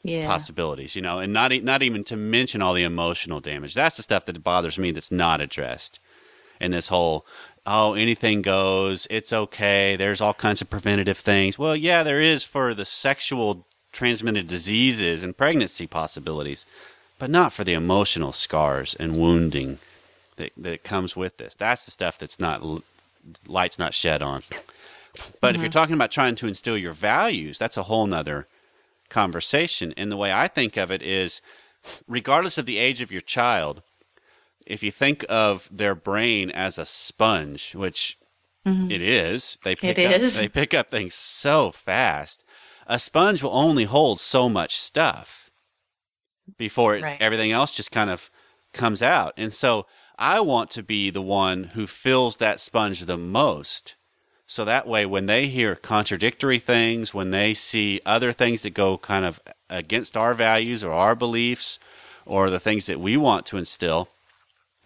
yeah. 0.04 0.26
possibilities 0.28 0.96
you 0.96 1.02
know 1.02 1.18
and 1.20 1.34
not 1.34 1.52
e- 1.52 1.60
not 1.60 1.82
even 1.82 2.04
to 2.04 2.16
mention 2.18 2.62
all 2.62 2.74
the 2.76 2.84
emotional 2.84 3.40
damage 3.40 3.74
that's 3.74 3.98
the 3.98 4.04
stuff 4.04 4.26
that 4.26 4.44
bothers 4.44 4.78
me 4.78 4.92
that's 4.92 5.12
not 5.12 5.42
addressed 5.42 6.00
in 6.60 6.72
this 6.72 6.88
whole 6.88 7.26
oh 7.68 7.94
anything 7.94 8.42
goes. 8.42 9.08
It's 9.10 9.32
okay. 9.32 9.96
There's 9.96 10.22
all 10.22 10.34
kinds 10.34 10.62
of 10.62 10.70
preventative 10.70 11.18
things. 11.18 11.60
Well 11.60 11.76
yeah 11.76 12.04
there 12.04 12.22
is 12.22 12.44
for 12.44 12.74
the 12.74 12.86
sexual 12.86 13.66
transmitted 13.92 14.48
diseases 14.48 15.24
and 15.24 15.38
pregnancy 15.38 15.88
possibilities 15.88 16.66
but 17.20 17.30
not 17.30 17.52
for 17.52 17.64
the 17.64 17.74
emotional 17.74 18.32
scars 18.32 18.94
and 18.96 19.20
wounding 19.20 19.80
that, 20.36 20.52
that 20.56 20.84
comes 20.84 21.16
with 21.16 21.38
this. 21.38 21.56
That's 21.56 21.86
the 21.86 21.92
stuff 21.92 22.18
that's 22.18 22.40
not 22.40 22.64
lights 23.48 23.78
not 23.78 23.94
shed 23.94 24.22
on. 24.22 24.44
But 25.42 25.56
if 25.56 25.62
you're 25.62 25.70
mm-hmm. 25.70 25.80
talking 25.80 25.96
about 25.96 26.12
trying 26.12 26.36
to 26.36 26.48
instill 26.48 26.78
your 26.78 26.94
values 26.94 27.58
that's 27.58 27.78
a 27.78 27.84
whole 27.84 28.08
nother 28.08 28.48
conversation. 29.10 29.94
And 29.98 30.12
the 30.12 30.18
way 30.18 30.32
I 30.32 30.48
think 30.48 30.78
of 30.78 30.92
it 30.92 31.02
is, 31.02 31.42
regardless 32.08 32.58
of 32.58 32.66
the 32.66 32.78
age 32.78 33.02
of 33.02 33.12
your 33.12 33.22
child, 33.22 33.82
if 34.68 34.84
you 34.84 34.92
think 34.92 35.26
of 35.30 35.70
their 35.72 35.96
brain 35.96 36.52
as 36.52 36.78
a 36.78 36.86
sponge, 36.86 37.74
which 37.74 38.18
mm-hmm. 38.68 38.92
it 38.92 39.02
is, 39.02 39.58
they 39.64 39.76
pick 39.76 39.98
It 39.98 40.06
up 40.06 40.22
is. 40.22 40.36
they 40.38 40.50
pick 40.50 40.74
up 40.74 40.90
things 40.90 41.16
so 41.16 41.72
fast. 41.72 42.44
A 42.86 43.00
sponge 43.00 43.42
will 43.42 43.56
only 43.56 43.86
hold 43.86 44.20
so 44.20 44.48
much 44.50 44.78
stuff 44.78 45.50
before 46.58 46.96
it, 46.96 47.04
Right. 47.04 47.22
everything 47.22 47.52
else 47.52 47.76
just 47.76 47.92
kind 47.92 48.10
of 48.10 48.30
comes 48.74 49.02
out. 49.02 49.34
And 49.38 49.54
so 49.54 49.86
I 50.20 50.40
want 50.42 50.70
to 50.72 50.84
be 50.84 51.10
the 51.10 51.22
one 51.22 51.64
who 51.76 51.88
fills 51.88 52.38
that 52.38 52.60
sponge 52.60 53.02
the 53.02 53.18
most. 53.18 53.96
So 54.46 54.64
that 54.64 54.88
way, 54.88 55.06
when 55.06 55.26
they 55.26 55.48
hear 55.48 55.76
contradictory 55.76 56.60
things, 56.60 57.14
when 57.14 57.32
they 57.32 57.54
see 57.54 58.00
other 58.06 58.32
things 58.32 58.62
that 58.64 58.74
go 58.74 58.98
kind 58.98 59.26
of 59.26 59.42
against 59.70 60.16
our 60.16 60.34
values 60.34 60.84
or 60.84 60.92
our 60.92 61.16
beliefs 61.16 61.80
or 62.26 62.50
the 62.50 62.60
things 62.60 62.86
that 62.86 63.00
we 63.00 63.18
want 63.18 63.46
to 63.48 63.58
instill, 63.58 64.08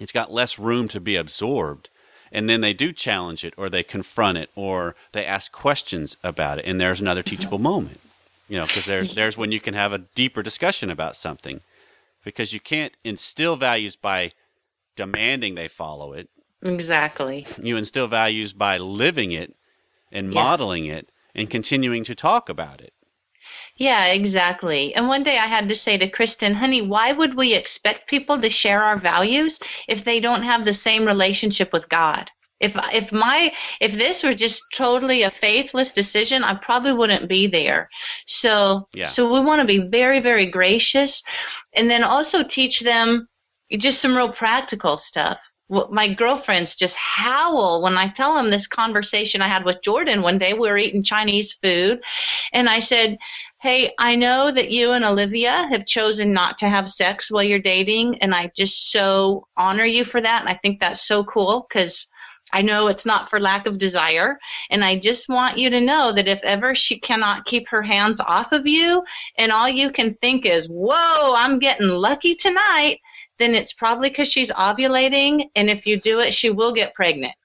it's 0.02 0.12
got 0.12 0.34
less 0.34 0.58
room 0.58 0.88
to 0.90 1.00
be 1.00 1.16
absorbed. 1.16 1.90
And 2.32 2.50
then 2.50 2.62
they 2.62 2.74
do 2.74 2.92
challenge 2.92 3.46
it 3.46 3.54
or 3.56 3.70
they 3.70 3.84
confront 3.84 4.38
it 4.38 4.50
or 4.56 4.96
they 5.12 5.26
ask 5.26 5.52
questions 5.52 6.18
about 6.24 6.60
it. 6.60 6.66
And 6.66 6.82
there's 6.82 7.00
another 7.00 7.22
mm-hmm. 7.22 7.36
teachable 7.36 7.60
moment, 7.60 8.00
you 8.50 8.58
know, 8.58 8.66
because 8.66 8.86
there's, 8.86 9.10
mm-hmm. 9.10 9.16
there's 9.16 9.38
when 9.38 9.52
you 9.52 9.60
can 9.60 9.76
have 9.76 9.94
a 9.94 10.00
deeper 10.00 10.42
discussion 10.42 10.90
about 10.90 11.16
something 11.16 11.62
because 12.24 12.54
you 12.54 12.60
can't 12.60 12.94
instill 13.04 13.56
values 13.58 13.96
by 13.96 14.32
demanding 14.96 15.56
they 15.56 15.68
follow 15.68 16.14
it 16.14 16.30
Exactly. 16.64 17.46
you 17.62 17.78
instill 17.78 18.08
values 18.08 18.54
by 18.54 18.78
living 18.78 19.32
it 19.32 19.56
and 20.12 20.28
Yeah. 20.28 20.34
modeling 20.34 20.86
it 20.86 21.10
and 21.34 21.50
continuing 21.50 22.04
to 22.04 22.16
talk 22.16 22.50
about 22.50 22.82
it. 22.82 22.94
Yeah, 23.82 24.06
exactly. 24.06 24.94
And 24.94 25.08
one 25.08 25.24
day 25.24 25.38
I 25.38 25.48
had 25.48 25.68
to 25.70 25.74
say 25.74 25.98
to 25.98 26.08
Kristen, 26.08 26.54
honey, 26.54 26.84
why 26.84 27.14
would 27.14 27.34
we 27.34 27.56
expect 27.56 28.08
people 28.08 28.40
to 28.40 28.48
share 28.48 28.84
our 28.84 28.96
values 28.96 29.60
if 29.88 30.04
they 30.04 30.20
don't 30.20 30.44
have 30.44 30.66
the 30.66 30.74
same 30.74 31.04
relationship 31.04 31.74
with 31.74 31.90
God? 31.90 32.30
If 32.60 32.78
if 32.94 33.12
my 33.12 33.52
if 33.80 33.94
this 33.94 34.22
were 34.22 34.36
just 34.36 34.62
totally 34.76 35.24
a 35.24 35.32
faithless 35.32 35.94
decision, 35.94 36.44
I 36.44 36.54
probably 36.54 36.94
wouldn't 36.94 37.28
be 37.28 37.48
there. 37.48 37.90
So 38.28 38.88
Yeah. 38.94 39.08
so 39.08 39.34
we 39.34 39.40
want 39.40 39.62
to 39.62 39.74
be 39.74 39.80
very 39.80 40.20
very 40.20 40.46
gracious 40.46 41.24
and 41.74 41.90
then 41.90 42.04
also 42.04 42.44
teach 42.44 42.82
them 42.82 43.28
just 43.86 44.00
some 44.00 44.16
real 44.16 44.32
practical 44.32 44.98
stuff. 44.98 45.40
My 45.90 46.14
girlfriends 46.14 46.76
just 46.76 46.98
howl 46.98 47.82
when 47.82 47.98
I 47.98 48.10
tell 48.10 48.36
them 48.36 48.50
this 48.52 48.68
conversation 48.68 49.42
I 49.42 49.48
had 49.48 49.64
with 49.64 49.82
Jordan 49.82 50.22
one 50.22 50.38
day. 50.38 50.52
We 50.54 50.70
were 50.70 50.78
eating 50.78 51.02
Chinese 51.02 51.54
food, 51.54 52.02
and 52.52 52.68
I 52.68 52.80
said, 52.80 53.18
Hey, 53.62 53.94
I 54.00 54.16
know 54.16 54.50
that 54.50 54.72
you 54.72 54.94
and 54.94 55.06
Olivia 55.06 55.68
have 55.70 55.86
chosen 55.86 56.34
not 56.34 56.58
to 56.58 56.68
have 56.68 56.90
sex 56.90 57.30
while 57.30 57.44
you're 57.44 57.60
dating, 57.60 58.18
and 58.18 58.34
I 58.34 58.52
just 58.56 58.92
so 58.92 59.48
honor 59.56 59.86
you 59.86 60.04
for 60.04 60.20
that. 60.20 60.42
And 60.42 60.50
I 60.50 60.56
think 60.56 60.80
that's 60.80 61.06
so 61.08 61.24
cool 61.24 61.68
because 61.70 62.08
I 62.54 62.64
know 62.64 62.88
it's 62.88 63.06
not 63.06 63.30
for 63.30 63.40
lack 63.40 63.68
of 63.68 63.78
desire. 63.78 64.40
And 64.72 64.84
I 64.84 64.98
just 64.98 65.30
want 65.30 65.60
you 65.60 65.70
to 65.70 65.80
know 65.80 66.12
that 66.12 66.28
if 66.28 66.42
ever 66.44 66.74
she 66.74 67.00
cannot 67.00 67.46
keep 67.46 67.70
her 67.70 67.84
hands 67.84 68.20
off 68.20 68.52
of 68.52 68.66
you, 68.66 69.04
and 69.38 69.52
all 69.52 69.70
you 69.70 69.92
can 69.92 70.16
think 70.16 70.48
is, 70.48 70.66
Whoa, 70.66 71.36
I'm 71.38 71.60
getting 71.60 71.90
lucky 71.90 72.34
tonight, 72.34 72.98
then 73.38 73.54
it's 73.54 73.74
probably 73.74 74.10
because 74.10 74.32
she's 74.32 74.52
ovulating. 74.54 75.52
And 75.56 75.70
if 75.70 75.86
you 75.86 76.00
do 76.00 76.20
it, 76.20 76.34
she 76.34 76.50
will 76.50 76.74
get 76.74 76.96
pregnant. 76.96 77.36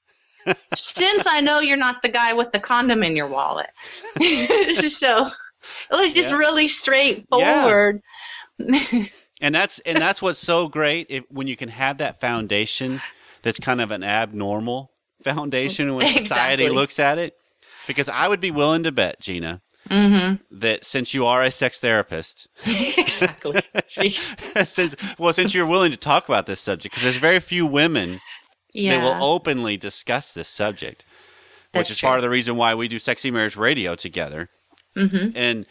Since 0.74 1.26
I 1.26 1.42
know 1.42 1.60
you're 1.60 1.76
not 1.76 2.00
the 2.00 2.08
guy 2.08 2.32
with 2.32 2.52
the 2.52 2.60
condom 2.60 3.02
in 3.02 3.16
your 3.16 3.28
wallet. 3.28 3.68
so 4.74 5.28
it 5.90 5.94
was 5.96 6.14
just 6.14 6.30
Yeah. 6.30 6.36
really 6.36 6.68
straightforward. 6.68 8.02
And 9.40 9.54
that's 9.54 9.78
and 9.80 9.98
that's 9.98 10.22
what's 10.22 10.38
so 10.38 10.68
great 10.78 11.06
if, 11.10 11.24
when 11.30 11.46
you 11.46 11.56
can 11.56 11.68
have 11.68 11.98
that 11.98 12.20
foundation 12.20 13.02
that's 13.42 13.58
kind 13.60 13.80
of 13.80 13.90
an 13.90 14.02
abnormal 14.02 14.92
foundation 15.22 15.94
when 15.94 16.12
society 16.12 16.68
looks 16.70 16.98
at 16.98 17.18
it. 17.18 17.34
Because 17.86 18.08
I 18.08 18.26
would 18.28 18.40
be 18.40 18.50
willing 18.50 18.82
to 18.84 18.92
bet, 18.92 19.20
Gina, 19.20 19.60
Mm-hmm. 19.90 20.42
that 20.58 20.84
since 20.84 21.14
you 21.14 21.24
are 21.26 21.44
a 21.44 21.50
sex 21.52 21.78
therapist, 21.78 22.48
exactly. 22.66 23.62
since 24.64 24.96
well, 25.16 25.32
since 25.32 25.54
you're 25.54 25.66
willing 25.66 25.92
to 25.92 25.96
talk 25.96 26.28
about 26.28 26.46
this 26.46 26.60
subject, 26.60 26.92
because 26.92 27.04
there's 27.04 27.18
very 27.18 27.38
few 27.38 27.64
women 27.66 28.20
yeah. 28.72 28.90
that 28.98 29.00
will 29.00 29.22
openly 29.22 29.76
discuss 29.76 30.32
this 30.32 30.48
subject, 30.48 31.04
which 31.72 31.88
That's 31.88 31.90
is 31.90 32.00
part 32.00 32.16
of 32.16 32.22
the 32.22 32.30
reason 32.30 32.56
why 32.56 32.74
we 32.74 32.88
do 32.88 32.98
Sexy 32.98 33.30
Marriage 33.30 33.56
Radio 33.56 33.94
together. 33.94 34.48
Hmm 34.96 35.28
And 35.34 35.66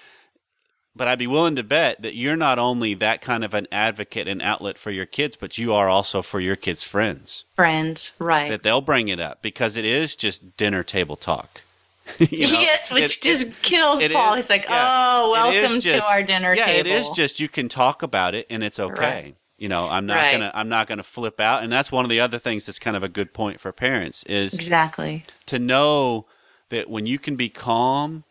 but 0.98 1.10
I'd 1.10 1.20
be 1.20 1.27
willing 1.27 1.58
to 1.58 1.63
bet 1.63 2.01
that 2.03 2.15
you're 2.15 2.38
not 2.38 2.58
only 2.58 2.94
that 2.94 3.20
kind 3.22 3.44
of 3.44 3.53
an 3.53 3.67
advocate 3.70 4.29
and 4.29 4.41
outlet 4.41 4.77
for 4.77 4.91
your 4.91 5.05
kids, 5.05 5.36
but 5.36 5.58
you 5.58 5.74
are 5.74 5.89
also 5.89 6.22
for 6.22 6.39
your 6.39 6.55
kids' 6.55 6.86
friends. 6.86 7.44
Friends, 7.53 8.13
right. 8.17 8.50
That 8.50 8.63
they'll 8.63 8.79
bring 8.79 9.10
it 9.10 9.20
up 9.20 9.41
because 9.41 9.75
it 9.75 9.84
is 9.84 10.15
just 10.15 10.55
dinner 10.55 10.84
table 10.84 11.15
talk. 11.17 11.62
You 12.20 12.48
know? 12.51 12.60
yes, 12.62 12.91
which 12.91 13.17
It- 13.17 13.22
just 13.24 13.62
kills 13.62 14.01
it 14.01 14.13
Paul. 14.13 14.36
is- 14.36 14.46
He's 14.46 14.50
like, 14.50 14.65
yeah. 14.70 15.20
oh, 15.22 15.32
welcome 15.32 15.82
just- 15.82 16.05
to 16.05 16.10
our 16.10 16.24
dinner 16.24 16.53
yeah, 16.53 16.65
table. 16.65 16.79
it 16.79 16.88
is 16.88 17.10
just 17.10 17.39
you 17.41 17.50
can 17.50 17.67
talk 17.67 18.01
about 18.03 18.34
it 18.36 18.46
and 18.50 18.63
it's 18.63 18.79
okay. 18.79 19.01
Right. 19.25 19.36
You 19.58 19.67
know, 19.70 19.88
I'm 19.89 20.05
not 20.05 20.17
Right. 20.17 20.32
gonna 20.34 20.51
I'm 20.53 20.70
not 20.70 20.88
gonna 20.88 21.01
flip 21.03 21.39
out, 21.39 21.63
and 21.63 21.72
that's 21.74 21.91
one 21.91 22.05
of 22.05 22.10
the 22.10 22.20
other 22.20 22.38
things 22.39 22.65
that's 22.67 22.77
kind 22.79 22.96
of 22.96 23.03
a 23.03 23.10
good 23.10 23.34
point 23.34 23.60
for 23.60 23.72
parents 23.72 24.24
is 24.25 24.53
Exactly. 24.53 25.24
to 25.48 25.58
know 25.60 26.25
that 26.70 26.89
when 26.89 27.05
you 27.05 27.17
can 27.20 27.36
be 27.38 27.50
calm 27.50 28.24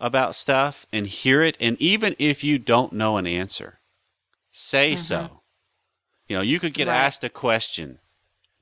about 0.00 0.34
stuff 0.34 0.86
and 0.92 1.06
hear 1.06 1.42
it, 1.42 1.56
and 1.60 1.80
even 1.80 2.14
if 2.18 2.42
you 2.44 2.58
don't 2.58 2.92
know 2.92 3.16
an 3.16 3.26
answer, 3.26 3.80
say 4.50 4.96
so. 4.96 5.40
You 6.28 6.36
know, 6.36 6.42
you 6.42 6.58
could 6.60 6.72
get 6.74 6.88
Mm-hmm. 6.88 6.90
Right. 6.96 7.04
asked 7.04 7.24
a 7.24 7.28
question 7.28 7.98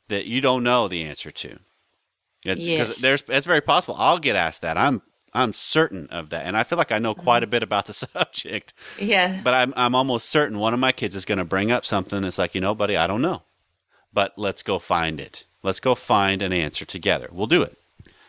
that 0.09 0.27
you 0.27 0.41
don't 0.41 0.63
know 0.65 0.89
the 0.89 1.03
answer 1.05 1.31
to. 1.31 1.59
It's 2.45 2.67
because 2.67 2.89
Yes. 2.89 2.99
there's 2.99 3.23
it's 3.29 3.47
very 3.47 3.61
possible 3.61 3.95
I'll 3.99 4.19
get 4.19 4.35
asked 4.37 4.63
that. 4.63 4.77
I'm 4.77 5.03
I'm 5.35 5.53
certain 5.55 6.09
of 6.09 6.29
that, 6.31 6.45
and 6.45 6.57
I 6.57 6.63
feel 6.65 6.77
like 6.77 6.93
I 6.93 6.99
know 6.99 7.15
Mm-hmm. 7.15 7.23
quite 7.23 7.45
a 7.45 7.47
bit 7.47 7.63
about 7.63 7.87
the 7.87 7.93
subject. 7.93 8.75
Yeah. 8.99 9.41
But 9.45 9.55
I'm 9.55 9.73
I'm 9.77 9.95
almost 9.95 10.29
certain 10.29 10.59
one 10.59 10.75
of 10.75 10.81
my 10.81 10.93
kids 10.93 11.15
is 11.15 11.25
going 11.25 11.39
to 11.39 11.45
bring 11.45 11.71
up 11.71 11.85
something 11.85 12.23
that's 12.23 12.39
like, 12.39 12.55
you 12.55 12.61
know, 12.61 12.75
buddy, 12.75 12.97
I 12.97 13.07
don't 13.07 13.23
know, 13.23 13.43
but 14.13 14.33
let's 14.37 14.63
go 14.63 14.79
find 14.79 15.21
it. 15.21 15.45
Let's 15.63 15.81
go 15.81 15.95
find 15.95 16.43
an 16.43 16.53
answer 16.53 16.85
together. 16.85 17.29
We'll 17.31 17.47
do 17.47 17.63
it. 17.63 17.79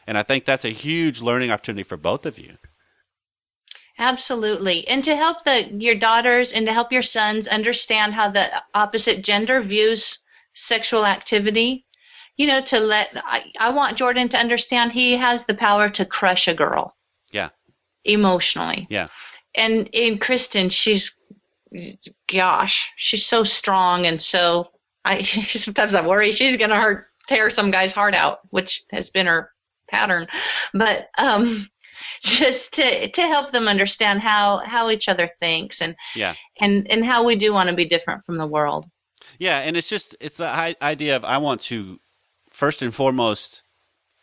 And 0.05 0.17
I 0.17 0.23
think 0.23 0.45
that's 0.45 0.65
a 0.65 0.69
huge 0.69 1.21
learning 1.21 1.49
opportunity 1.49 1.83
for 1.83 1.97
both 1.97 2.25
of 2.27 2.37
you. 2.37 2.57
Absolutely. 3.99 4.87
And 4.87 5.03
to 5.03 5.15
help 5.15 5.43
the 5.43 5.69
your 5.77 5.95
daughters 5.95 6.51
and 6.51 6.65
to 6.65 6.73
help 6.73 6.91
your 6.91 7.03
sons 7.03 7.47
understand 7.47 8.13
how 8.13 8.29
the 8.29 8.49
opposite 8.73 9.23
gender 9.23 9.61
views 9.61 10.19
sexual 10.53 11.05
activity, 11.05 11.85
you 12.37 12.47
know, 12.47 12.61
to 12.61 12.79
let 12.79 13.09
I, 13.23 13.45
I 13.59 13.69
want 13.69 13.97
Jordan 13.97 14.29
to 14.29 14.37
understand 14.37 14.91
he 14.91 15.13
has 15.17 15.45
the 15.45 15.53
power 15.53 15.89
to 15.91 16.05
crush 16.05 16.47
a 16.47 16.53
girl 16.55 16.95
Yeah. 17.31 17.49
emotionally. 18.03 18.87
Yeah. 18.89 19.07
And 19.55 19.87
in 19.93 20.17
Kristen, 20.17 20.69
she's 20.69 21.15
gosh, 22.31 22.91
she's 22.97 23.25
so 23.25 23.43
strong 23.43 24.05
and 24.05 24.21
so 24.21 24.69
I 25.05 25.21
sometimes 25.47 25.95
I 25.95 26.05
worry 26.05 26.31
she's 26.31 26.57
gonna 26.57 26.79
hurt 26.81 27.07
tear 27.27 27.49
some 27.49 27.71
guy's 27.71 27.93
heart 27.93 28.15
out, 28.15 28.39
which 28.49 28.83
has 28.91 29.09
been 29.09 29.27
her 29.27 29.51
pattern. 29.89 30.27
But 30.73 31.09
um 31.19 31.69
just 32.23 32.73
to 32.73 33.09
to 33.09 33.21
help 33.21 33.51
them 33.51 33.67
understand 33.67 34.21
how 34.21 34.61
how 34.65 34.89
each 34.89 35.07
other 35.09 35.29
thinks 35.39 35.81
and 35.81 35.95
Yeah. 36.15 36.35
and 36.59 36.89
and 36.91 37.05
how 37.05 37.23
we 37.23 37.35
do 37.35 37.53
want 37.53 37.69
to 37.69 37.75
be 37.75 37.85
different 37.85 38.23
from 38.23 38.37
the 38.37 38.47
world. 38.47 38.85
Yeah, 39.39 39.59
and 39.59 39.75
it's 39.77 39.89
just 39.89 40.15
it's 40.19 40.37
the 40.37 40.75
idea 40.81 41.15
of 41.15 41.23
I 41.25 41.37
want 41.37 41.61
to 41.61 41.99
first 42.49 42.81
and 42.81 42.93
foremost 42.93 43.61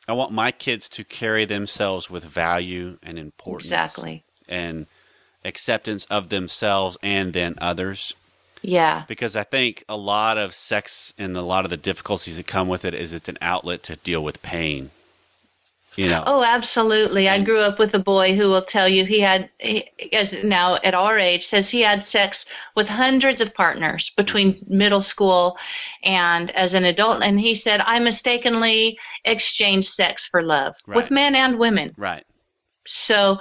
I 0.09 0.13
want 0.13 0.33
my 0.33 0.51
kids 0.51 0.89
to 0.91 1.05
carry 1.05 1.45
themselves 1.45 2.11
with 2.11 2.25
value 2.25 2.99
and 3.03 3.19
importance 3.19 3.67
Exactly. 3.67 4.25
and 4.49 4.87
acceptance 5.45 6.05
of 6.07 6.29
themselves 6.29 6.97
and 7.03 7.33
then 7.33 7.55
others 7.61 8.15
Yeah. 8.63 9.05
because 9.09 9.37
I 9.37 9.43
think 9.45 9.85
a 9.89 9.97
lot 9.97 10.37
of 10.37 10.53
sex 10.55 11.15
and 11.17 11.37
a 11.37 11.43
lot 11.43 11.65
of 11.65 11.71
the 11.71 11.77
difficulties 11.77 12.37
that 12.37 12.47
come 12.47 12.69
with 12.69 12.85
it 12.85 12.93
is 12.95 13.13
it's 13.13 13.29
an 13.29 13.39
outlet 13.41 13.83
to 13.85 13.97
deal 13.97 14.23
with 14.23 14.43
pain. 14.43 14.91
You 16.01 16.09
know. 16.09 16.25
Oh, 16.27 16.43
absolutely. 16.43 17.29
I 17.29 17.43
grew 17.43 17.61
up 17.61 17.79
with 17.79 17.95
a 17.95 17.99
boy 17.99 18.35
who 18.35 18.49
will 18.49 18.63
tell 18.63 18.89
you 18.89 19.05
he 19.05 19.21
had, 19.21 19.51
he, 19.59 19.85
as 20.15 20.43
now 20.43 20.77
at 20.77 20.95
our 20.95 21.19
age, 21.19 21.47
says 21.47 21.69
he 21.69 21.83
had 21.83 22.07
sex 22.07 22.47
with 22.75 22.89
hundreds 22.89 23.43
of 23.43 23.53
partners 23.53 24.11
between 24.17 24.65
middle 24.67 25.03
school 25.03 25.59
and 26.03 26.53
as 26.53 26.73
an 26.73 26.85
adult. 26.85 27.23
And 27.23 27.39
he 27.39 27.55
said, 27.55 27.83
I 27.85 27.99
mistakenly 27.99 28.99
exchanged 29.27 29.89
sex 29.89 30.27
for 30.27 30.43
love 30.43 30.75
with 30.87 31.11
men 31.11 31.35
and 31.35 31.59
women. 31.59 31.93
Right. 31.99 32.25
So, 32.87 33.39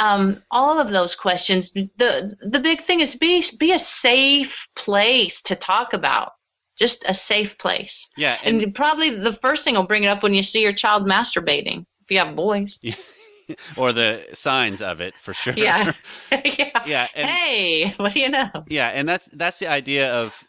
um, 0.00 0.42
all 0.50 0.80
of 0.80 0.90
those 0.90 1.14
questions, 1.14 1.70
the, 1.72 2.36
the 2.40 2.58
big 2.58 2.80
thing 2.80 2.98
is 2.98 3.14
be, 3.14 3.44
be 3.60 3.70
a 3.70 3.78
safe 3.78 4.68
place 4.74 5.40
to 5.42 5.54
talk 5.54 5.92
about. 5.92 6.32
Just 6.76 7.04
a 7.08 7.14
safe 7.14 7.58
place. 7.58 8.08
Yeah, 8.16 8.38
and, 8.44 8.62
And 8.62 8.74
probably 8.74 9.10
the 9.10 9.32
first 9.32 9.64
thing 9.64 9.74
will 9.74 9.84
bring 9.84 10.04
it 10.04 10.08
up 10.08 10.22
when 10.22 10.34
you 10.34 10.42
see 10.42 10.62
your 10.62 10.72
child 10.74 11.06
masturbating, 11.06 11.86
if 12.02 12.10
you 12.10 12.18
have 12.18 12.36
boys. 12.36 12.78
or 13.76 13.92
the 13.92 14.26
signs 14.32 14.82
of 14.82 15.00
it 15.00 15.14
for 15.18 15.32
sure. 15.32 15.54
Yeah. 15.56 15.92
yeah. 16.30 16.82
Yeah, 16.86 17.08
and- 17.14 17.28
hey, 17.28 17.94
what 17.96 18.12
do 18.12 18.20
you 18.20 18.28
know? 18.28 18.50
Yeah, 18.68 18.88
and 18.88 19.08
that's 19.08 19.26
that's 19.32 19.58
the 19.58 19.68
idea 19.68 20.12
of 20.12 20.44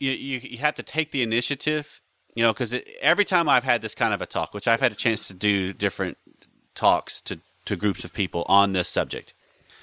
you 0.00 0.12
you, 0.12 0.40
you 0.42 0.58
have 0.58 0.74
to 0.76 0.82
take 0.82 1.10
the 1.10 1.22
initiative, 1.22 2.00
you 2.34 2.42
know, 2.42 2.52
because 2.52 2.78
every 3.00 3.24
time 3.24 3.48
I've 3.48 3.64
had 3.64 3.82
this 3.82 3.94
kind 3.94 4.14
of 4.14 4.22
a 4.22 4.26
talk, 4.26 4.54
which 4.54 4.68
I've 4.68 4.80
had 4.80 4.92
a 4.92 4.96
chance 4.96 5.28
to 5.28 5.34
do 5.34 5.72
different 5.72 6.18
talks 6.74 7.20
to 7.22 7.40
to 7.66 7.76
groups 7.76 8.04
of 8.04 8.12
people 8.14 8.44
on 8.48 8.72
this 8.72 8.88
subject, 8.88 9.34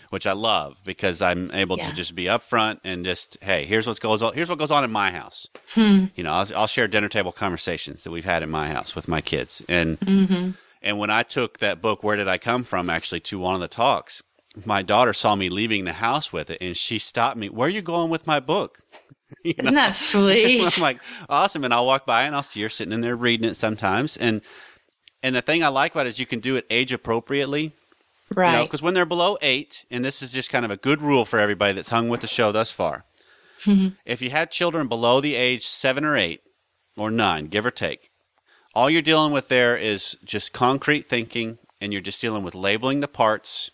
which 0.10 0.26
I 0.28 0.32
love 0.34 0.78
because 0.86 1.22
I'm 1.22 1.52
able 1.54 1.78
Yeah. 1.78 1.90
to 1.90 1.96
just 1.96 2.16
be 2.16 2.26
upfront 2.26 2.80
and 2.84 3.06
just 3.06 3.38
hey, 3.42 3.66
here's 3.66 3.88
what 3.88 4.00
goes 4.00 4.22
on. 4.22 4.34
Here's 4.34 4.50
what 4.50 4.60
goes 4.60 4.72
on 4.72 4.84
in 4.84 4.92
my 4.92 5.12
house. 5.12 5.48
Hmm. 5.74 6.06
You 6.16 6.24
know, 6.24 6.32
I'll, 6.34 6.48
I'll 6.56 6.68
share 6.68 6.88
dinner 6.88 7.10
table 7.10 7.32
conversations 7.32 8.04
that 8.04 8.12
we've 8.12 8.26
had 8.26 8.44
in 8.44 8.50
my 8.50 8.70
house 8.70 8.96
with 8.96 9.08
my 9.08 9.22
kids, 9.22 9.62
and 9.68 10.00
Mm-hmm. 10.00 10.52
and 10.82 11.00
when 11.00 11.10
I 11.10 11.24
took 11.24 11.60
that 11.60 11.82
book, 11.82 12.04
Where 12.04 12.16
Did 12.16 12.28
I 12.28 12.38
Come 12.38 12.64
From, 12.64 12.90
actually 12.90 13.20
to 13.22 13.40
one 13.40 13.56
of 13.56 13.62
the 13.62 13.68
talks, 13.68 14.22
my 14.66 14.82
daughter 14.82 15.12
saw 15.14 15.36
me 15.36 15.50
leaving 15.50 15.84
the 15.84 15.94
house 15.94 16.32
with 16.32 16.50
it, 16.50 16.60
and 16.62 16.78
she 16.78 16.98
stopped 17.00 17.38
me. 17.38 17.50
Where 17.50 17.68
are 17.68 17.72
you 17.72 17.82
going 17.82 18.10
with 18.10 18.26
my 18.28 18.40
book? 18.40 18.80
You 19.44 19.54
know? 19.58 19.64
Isn't 19.64 19.76
that 19.76 19.96
sweet? 19.96 20.78
I'm 20.78 20.82
like, 20.82 21.00
awesome. 21.28 21.64
And 21.64 21.74
I'll 21.74 21.88
walk 21.88 22.06
by 22.06 22.24
and 22.24 22.36
I'll 22.36 22.44
see 22.44 22.62
her 22.62 22.70
sitting 22.70 22.94
in 22.94 23.02
there 23.02 23.16
reading 23.16 23.50
it 23.50 23.56
sometimes. 23.56 24.16
And 24.18 24.42
and 25.24 25.36
the 25.36 25.42
thing 25.42 25.64
I 25.64 25.68
like 25.70 25.94
about 25.94 26.06
it 26.06 26.10
is 26.10 26.20
you 26.20 26.28
can 26.28 26.40
do 26.40 26.56
it 26.56 26.66
age 26.70 26.94
appropriately. 26.94 27.74
Right. 28.34 28.64
Because 28.64 28.82
when 28.82 28.94
they're 28.94 29.06
below 29.06 29.38
eight, 29.42 29.86
and 29.92 30.04
this 30.04 30.22
is 30.22 30.32
just 30.32 30.50
kind 30.50 30.66
of 30.66 30.72
a 30.72 30.78
good 30.78 31.02
rule 31.02 31.26
for 31.26 31.40
everybody 31.40 31.74
that's 31.74 31.90
hung 31.90 32.10
with 32.10 32.22
the 32.22 32.28
show 32.28 32.52
thus 32.52 32.72
far. 32.72 33.06
If 34.06 34.22
you 34.22 34.30
had 34.30 34.52
children 34.52 34.88
below 34.88 35.20
the 35.20 35.34
age 35.34 35.66
seven 35.66 36.06
or 36.06 36.16
eight 36.16 36.44
or 36.96 37.10
nine, 37.10 37.48
give 37.48 37.66
or 37.66 37.72
take, 37.72 38.12
all 38.76 38.92
you're 38.92 39.02
dealing 39.02 39.32
with 39.32 39.48
there 39.48 39.76
is 39.76 40.18
just 40.24 40.54
concrete 40.54 41.08
thinking, 41.08 41.58
and 41.82 41.92
you're 41.92 42.02
just 42.02 42.22
dealing 42.22 42.44
with 42.44 42.54
labeling 42.54 43.00
the 43.00 43.08
parts. 43.08 43.72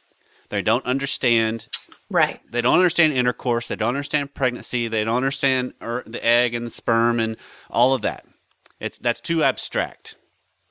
They 0.47 0.61
don't 0.61 0.85
understand 0.85 1.67
right. 2.09 2.39
they 2.49 2.61
don't 2.61 2.75
understand 2.75 3.13
intercourse. 3.13 3.67
They 3.67 3.75
don't 3.75 3.89
understand 3.89 4.33
pregnancy. 4.33 4.87
They 4.87 5.03
don't 5.03 5.17
understand 5.17 5.73
er, 5.81 6.03
the 6.05 6.23
egg 6.25 6.53
and 6.53 6.65
the 6.65 6.71
sperm 6.71 7.19
and 7.19 7.35
all 7.69 7.93
of 7.93 8.01
that. 8.03 8.25
It's 8.79 8.97
that's 8.97 9.21
too 9.21 9.43
abstract 9.43 10.15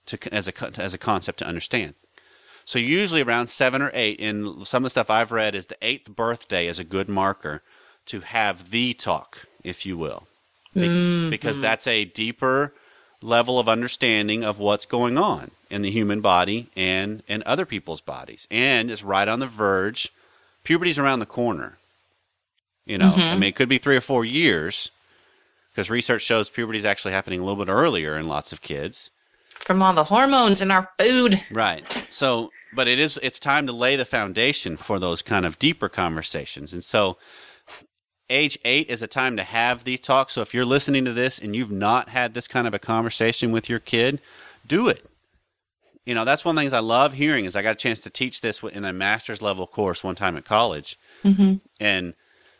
to 0.06 0.18
as 0.32 0.48
a 0.48 0.80
as 0.80 0.94
a 0.94 0.98
concept 0.98 1.40
to 1.40 1.46
understand. 1.46 1.94
So 2.70 2.78
usually 2.78 3.22
around 3.22 3.48
seven 3.48 3.82
or 3.82 3.90
eight, 3.94 4.20
in 4.20 4.64
some 4.64 4.84
of 4.84 4.84
the 4.84 4.90
stuff 4.90 5.10
I've 5.10 5.32
read, 5.32 5.56
is 5.56 5.66
the 5.66 5.76
eighth 5.82 6.08
birthday 6.08 6.68
is 6.68 6.78
a 6.78 6.84
good 6.84 7.08
marker 7.08 7.62
to 8.06 8.20
have 8.20 8.70
the 8.70 8.94
talk, 8.94 9.46
if 9.64 9.84
you 9.84 9.98
will, 9.98 10.28
Be- 10.72 10.82
mm-hmm. 10.82 11.30
because 11.30 11.58
that's 11.58 11.88
a 11.88 12.04
deeper 12.04 12.72
level 13.20 13.58
of 13.58 13.68
understanding 13.68 14.44
of 14.44 14.60
what's 14.60 14.86
going 14.86 15.18
on 15.18 15.50
in 15.68 15.82
the 15.82 15.90
human 15.90 16.20
body 16.20 16.68
and 16.76 17.24
in 17.26 17.42
other 17.44 17.66
people's 17.66 18.00
bodies, 18.00 18.46
and 18.52 18.88
it's 18.88 19.02
right 19.02 19.26
on 19.26 19.40
the 19.40 19.48
verge 19.48 20.12
puberty's 20.62 20.96
around 20.96 21.18
the 21.18 21.26
corner. 21.26 21.76
You 22.86 22.98
know, 22.98 23.08
I 23.08 23.18
mm-hmm. 23.18 23.40
mean, 23.40 23.48
it 23.48 23.56
could 23.56 23.68
be 23.68 23.78
three 23.78 23.96
or 23.96 24.00
four 24.00 24.24
years 24.24 24.92
because 25.72 25.90
research 25.90 26.22
shows 26.22 26.48
puberty 26.48 26.78
is 26.78 26.84
actually 26.84 27.14
happening 27.14 27.40
a 27.40 27.44
little 27.44 27.64
bit 27.64 27.72
earlier 27.72 28.16
in 28.16 28.28
lots 28.28 28.52
of 28.52 28.62
kids. 28.62 29.10
From 29.66 29.82
all 29.82 29.92
the 29.92 30.04
hormones 30.04 30.62
in 30.62 30.70
our 30.70 30.88
food. 31.00 31.42
Right. 31.50 32.06
So, 32.10 32.50
but 32.72 32.88
it 32.88 32.98
is, 32.98 33.18
it's 33.22 33.40
time 33.40 33.66
to 33.66 33.72
lay 33.72 33.96
the 33.96 34.04
foundation 34.04 34.76
for 34.76 34.98
those 34.98 35.22
kind 35.22 35.44
of 35.44 35.58
deeper 35.58 35.88
conversations. 35.88 36.72
And 36.72 36.84
so, 36.84 37.16
age 38.28 38.58
eight 38.64 38.88
is 38.88 39.02
a 39.02 39.06
time 39.06 39.36
to 39.36 39.42
have 39.42 39.84
the 39.84 39.98
talk. 39.98 40.30
So, 40.30 40.40
if 40.40 40.54
you're 40.54 40.64
listening 40.64 41.04
to 41.04 41.12
this 41.12 41.38
and 41.38 41.54
you've 41.54 41.72
not 41.72 42.10
had 42.10 42.34
this 42.34 42.46
kind 42.46 42.66
of 42.66 42.74
a 42.74 42.78
conversation 42.78 43.52
with 43.52 43.68
your 43.68 43.80
kid, 43.80 44.20
do 44.66 44.88
it. 44.88 45.06
You 46.06 46.14
know, 46.14 46.24
that's 46.24 46.44
one 46.44 46.54
of 46.54 46.56
the 46.56 46.62
things 46.62 46.72
I 46.72 46.80
love 46.80 47.12
hearing 47.12 47.44
is 47.44 47.54
I 47.54 47.62
got 47.62 47.72
a 47.72 47.78
chance 47.78 48.00
to 48.00 48.10
teach 48.10 48.40
this 48.40 48.62
in 48.62 48.84
a 48.84 48.92
master's 48.92 49.42
level 49.42 49.66
course 49.66 50.02
one 50.02 50.16
time 50.16 50.36
at 50.36 50.44
college. 50.44 50.98
Mm-hmm. 51.22 51.56
and 51.78 52.14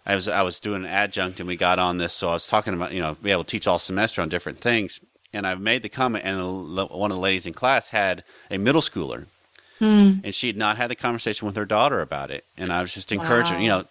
I 0.06 0.14
was 0.14 0.28
I 0.28 0.42
was 0.42 0.60
doing 0.60 0.84
an 0.84 0.90
adjunct 0.90 1.40
and 1.40 1.46
we 1.46 1.56
got 1.56 1.78
on 1.78 1.98
this, 1.98 2.12
so 2.12 2.30
I 2.30 2.32
was 2.32 2.46
talking 2.46 2.74
about 2.74 2.92
you 2.92 3.00
know 3.00 3.16
be 3.22 3.30
able 3.30 3.44
to 3.44 3.50
teach 3.50 3.66
all 3.66 3.78
semester 3.78 4.22
on 4.22 4.28
different 4.28 4.60
things, 4.60 5.00
and 5.32 5.46
I 5.46 5.54
made 5.54 5.82
the 5.82 5.88
comment, 5.88 6.24
and 6.24 6.40
one 6.40 7.10
of 7.10 7.16
the 7.16 7.22
ladies 7.22 7.46
in 7.46 7.52
class 7.52 7.88
had 7.90 8.24
a 8.50 8.58
middle 8.58 8.80
schooler, 8.80 9.26
Hmm. 9.80 10.18
and 10.22 10.34
she 10.34 10.46
had 10.46 10.58
not 10.58 10.76
had 10.76 10.90
the 10.90 10.94
conversation 10.94 11.46
with 11.46 11.56
her 11.56 11.64
daughter 11.64 12.00
about 12.00 12.30
it, 12.30 12.44
and 12.56 12.72
I 12.72 12.82
was 12.82 12.94
just 12.94 13.10
encouraging, 13.10 13.56
her, 13.56 13.62
you 13.62 13.68
know, 13.68 13.84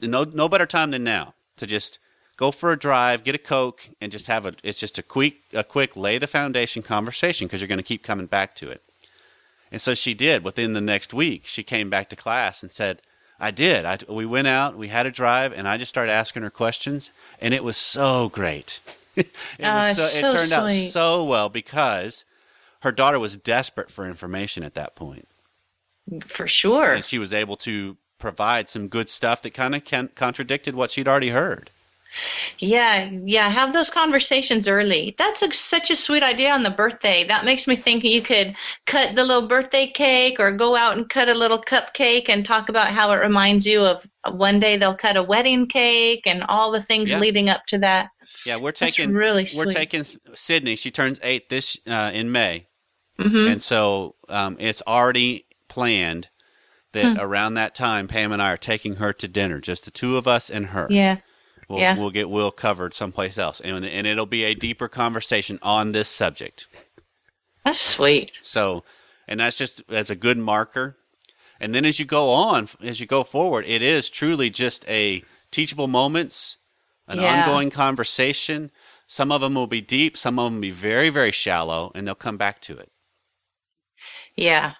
no 0.00 0.24
no 0.24 0.48
better 0.48 0.66
time 0.66 0.90
than 0.90 1.04
now 1.04 1.34
to 1.58 1.66
just 1.66 1.98
go 2.38 2.50
for 2.50 2.72
a 2.72 2.78
drive, 2.78 3.24
get 3.24 3.34
a 3.34 3.38
coke, 3.38 3.90
and 4.00 4.10
just 4.10 4.26
have 4.26 4.46
a 4.46 4.54
it's 4.64 4.80
just 4.80 4.98
a 4.98 5.02
quick 5.02 5.36
a 5.52 5.62
quick 5.62 5.96
lay 5.96 6.16
the 6.16 6.26
foundation 6.26 6.82
conversation 6.82 7.46
because 7.46 7.60
you're 7.60 7.68
going 7.68 7.78
to 7.78 7.84
keep 7.84 8.02
coming 8.02 8.26
back 8.26 8.54
to 8.56 8.70
it. 8.70 8.82
And 9.70 9.82
so 9.82 9.94
she 9.94 10.14
did. 10.14 10.44
Within 10.44 10.72
the 10.72 10.80
next 10.80 11.12
week, 11.12 11.42
she 11.44 11.62
came 11.62 11.90
back 11.90 12.08
to 12.08 12.16
class 12.16 12.62
and 12.62 12.72
said, 12.72 13.02
I 13.38 13.50
did. 13.50 13.84
I, 13.84 13.98
we 14.08 14.26
went 14.26 14.48
out, 14.48 14.76
we 14.76 14.88
had 14.88 15.06
a 15.06 15.10
drive, 15.10 15.52
and 15.52 15.68
I 15.68 15.76
just 15.76 15.90
started 15.90 16.10
asking 16.10 16.42
her 16.42 16.50
questions, 16.50 17.10
and 17.40 17.54
it 17.54 17.62
was 17.62 17.76
so 17.76 18.30
great. 18.30 18.80
it, 19.16 19.30
was 19.58 19.68
uh, 19.68 19.94
so, 19.94 20.04
it's 20.04 20.16
it 20.16 20.20
so 20.20 20.32
turned 20.32 20.52
out 20.52 20.70
so 20.70 21.24
well 21.24 21.48
because 21.48 22.24
her 22.80 22.92
daughter 22.92 23.18
was 23.18 23.36
desperate 23.36 23.90
for 23.90 24.06
information 24.06 24.62
at 24.62 24.74
that 24.74 24.94
point, 24.94 25.28
For 26.26 26.46
sure. 26.48 26.92
and 26.92 27.04
she 27.04 27.18
was 27.18 27.32
able 27.32 27.56
to 27.58 27.96
provide 28.18 28.68
some 28.68 28.88
good 28.88 29.08
stuff 29.08 29.42
that 29.42 29.54
kind 29.54 29.74
of 29.74 29.84
can, 29.84 30.08
contradicted 30.14 30.74
what 30.74 30.90
she'd 30.90 31.08
already 31.08 31.30
heard. 31.30 31.70
Yeah, 32.58 33.10
yeah. 33.24 33.48
Have 33.48 33.72
those 33.72 33.90
conversations 33.90 34.66
early. 34.66 35.14
That's 35.18 35.42
a, 35.42 35.52
such 35.52 35.90
a 35.90 35.94
sweet 35.96 36.22
idea 36.22 36.50
on 36.52 36.62
the 36.62 36.70
birthday. 36.70 37.22
That 37.24 37.44
makes 37.44 37.68
me 37.68 37.76
think 37.76 38.02
you 38.02 38.22
could 38.22 38.56
cut 38.86 39.14
the 39.14 39.24
little 39.24 39.46
birthday 39.46 39.86
cake 39.86 40.40
or 40.40 40.50
go 40.52 40.74
out 40.74 40.96
and 40.96 41.08
cut 41.08 41.28
a 41.28 41.34
little 41.34 41.60
cupcake 41.62 42.28
and 42.28 42.44
talk 42.44 42.68
about 42.68 42.88
how 42.88 43.12
it 43.12 43.16
reminds 43.16 43.66
you 43.66 43.82
of 43.82 44.06
one 44.30 44.58
day 44.58 44.76
they'll 44.76 44.94
cut 44.96 45.16
a 45.16 45.22
wedding 45.22 45.66
cake 45.66 46.26
and 46.26 46.42
all 46.48 46.72
the 46.72 46.82
things 46.82 47.10
Yeah. 47.10 47.18
leading 47.18 47.48
up 47.50 47.66
to 47.66 47.78
that. 47.78 48.08
Yeah, 48.46 48.56
we're 48.56 48.72
That's 48.72 48.94
taking 48.96 49.12
really 49.14 49.46
we're 49.56 49.66
taking 49.66 50.04
Sydney. 50.34 50.76
She 50.76 50.90
turns 50.90 51.20
eight 51.22 51.50
this 51.50 51.76
uh, 51.86 52.10
in 52.14 52.32
May, 52.32 52.66
hmm 53.18 53.46
and 53.48 53.62
so 53.62 54.14
um, 54.28 54.56
it's 54.60 54.82
already 54.86 55.44
planned 55.68 56.28
that 56.92 57.18
around 57.18 57.54
that 57.54 57.74
time, 57.74 58.08
Pam 58.08 58.32
and 58.32 58.40
I 58.40 58.52
are 58.52 58.56
taking 58.56 58.96
her 58.96 59.12
to 59.12 59.28
dinner, 59.28 59.60
just 59.60 59.84
the 59.84 59.90
two 59.90 60.16
of 60.16 60.26
us 60.26 60.50
and 60.50 60.66
her. 60.66 60.86
Yeah. 60.90 61.18
We'll, 61.68 61.80
yeah. 61.80 61.96
we'll 61.98 62.10
get 62.10 62.30
Will 62.30 62.50
covered 62.50 62.94
someplace 62.94 63.36
else, 63.36 63.60
and 63.60 63.84
and 63.84 64.06
it'll 64.06 64.24
be 64.24 64.44
a 64.44 64.54
deeper 64.54 64.88
conversation 64.88 65.58
on 65.62 65.92
this 65.92 66.08
subject. 66.08 66.66
That's 67.64 67.78
sweet. 67.80 68.32
So, 68.42 68.84
and 69.26 69.40
that's 69.40 69.58
just 69.58 69.82
as 69.90 70.08
a 70.08 70.16
good 70.16 70.38
marker. 70.38 70.96
And 71.60 71.74
then 71.74 71.84
as 71.84 71.98
you 71.98 72.06
go 72.06 72.30
on, 72.30 72.68
as 72.82 73.00
you 73.00 73.06
go 73.06 73.22
forward, 73.24 73.64
it 73.66 73.82
is 73.82 74.08
truly 74.08 74.48
just 74.48 74.88
a 74.88 75.22
teachable 75.50 75.88
moments, 75.88 76.56
an 77.06 77.18
Yeah. 77.18 77.42
ongoing 77.42 77.70
conversation. 77.70 78.70
Some 79.06 79.30
of 79.32 79.40
them 79.42 79.54
will 79.54 79.66
be 79.66 79.80
deep, 79.82 80.16
some 80.16 80.38
of 80.38 80.46
them 80.46 80.54
will 80.54 80.62
be 80.62 80.70
very, 80.70 81.10
very 81.10 81.32
shallow, 81.32 81.92
and 81.94 82.06
they'll 82.06 82.14
come 82.14 82.36
back 82.38 82.60
to 82.62 82.78
it. 82.78 82.90
Yeah. 84.36 84.72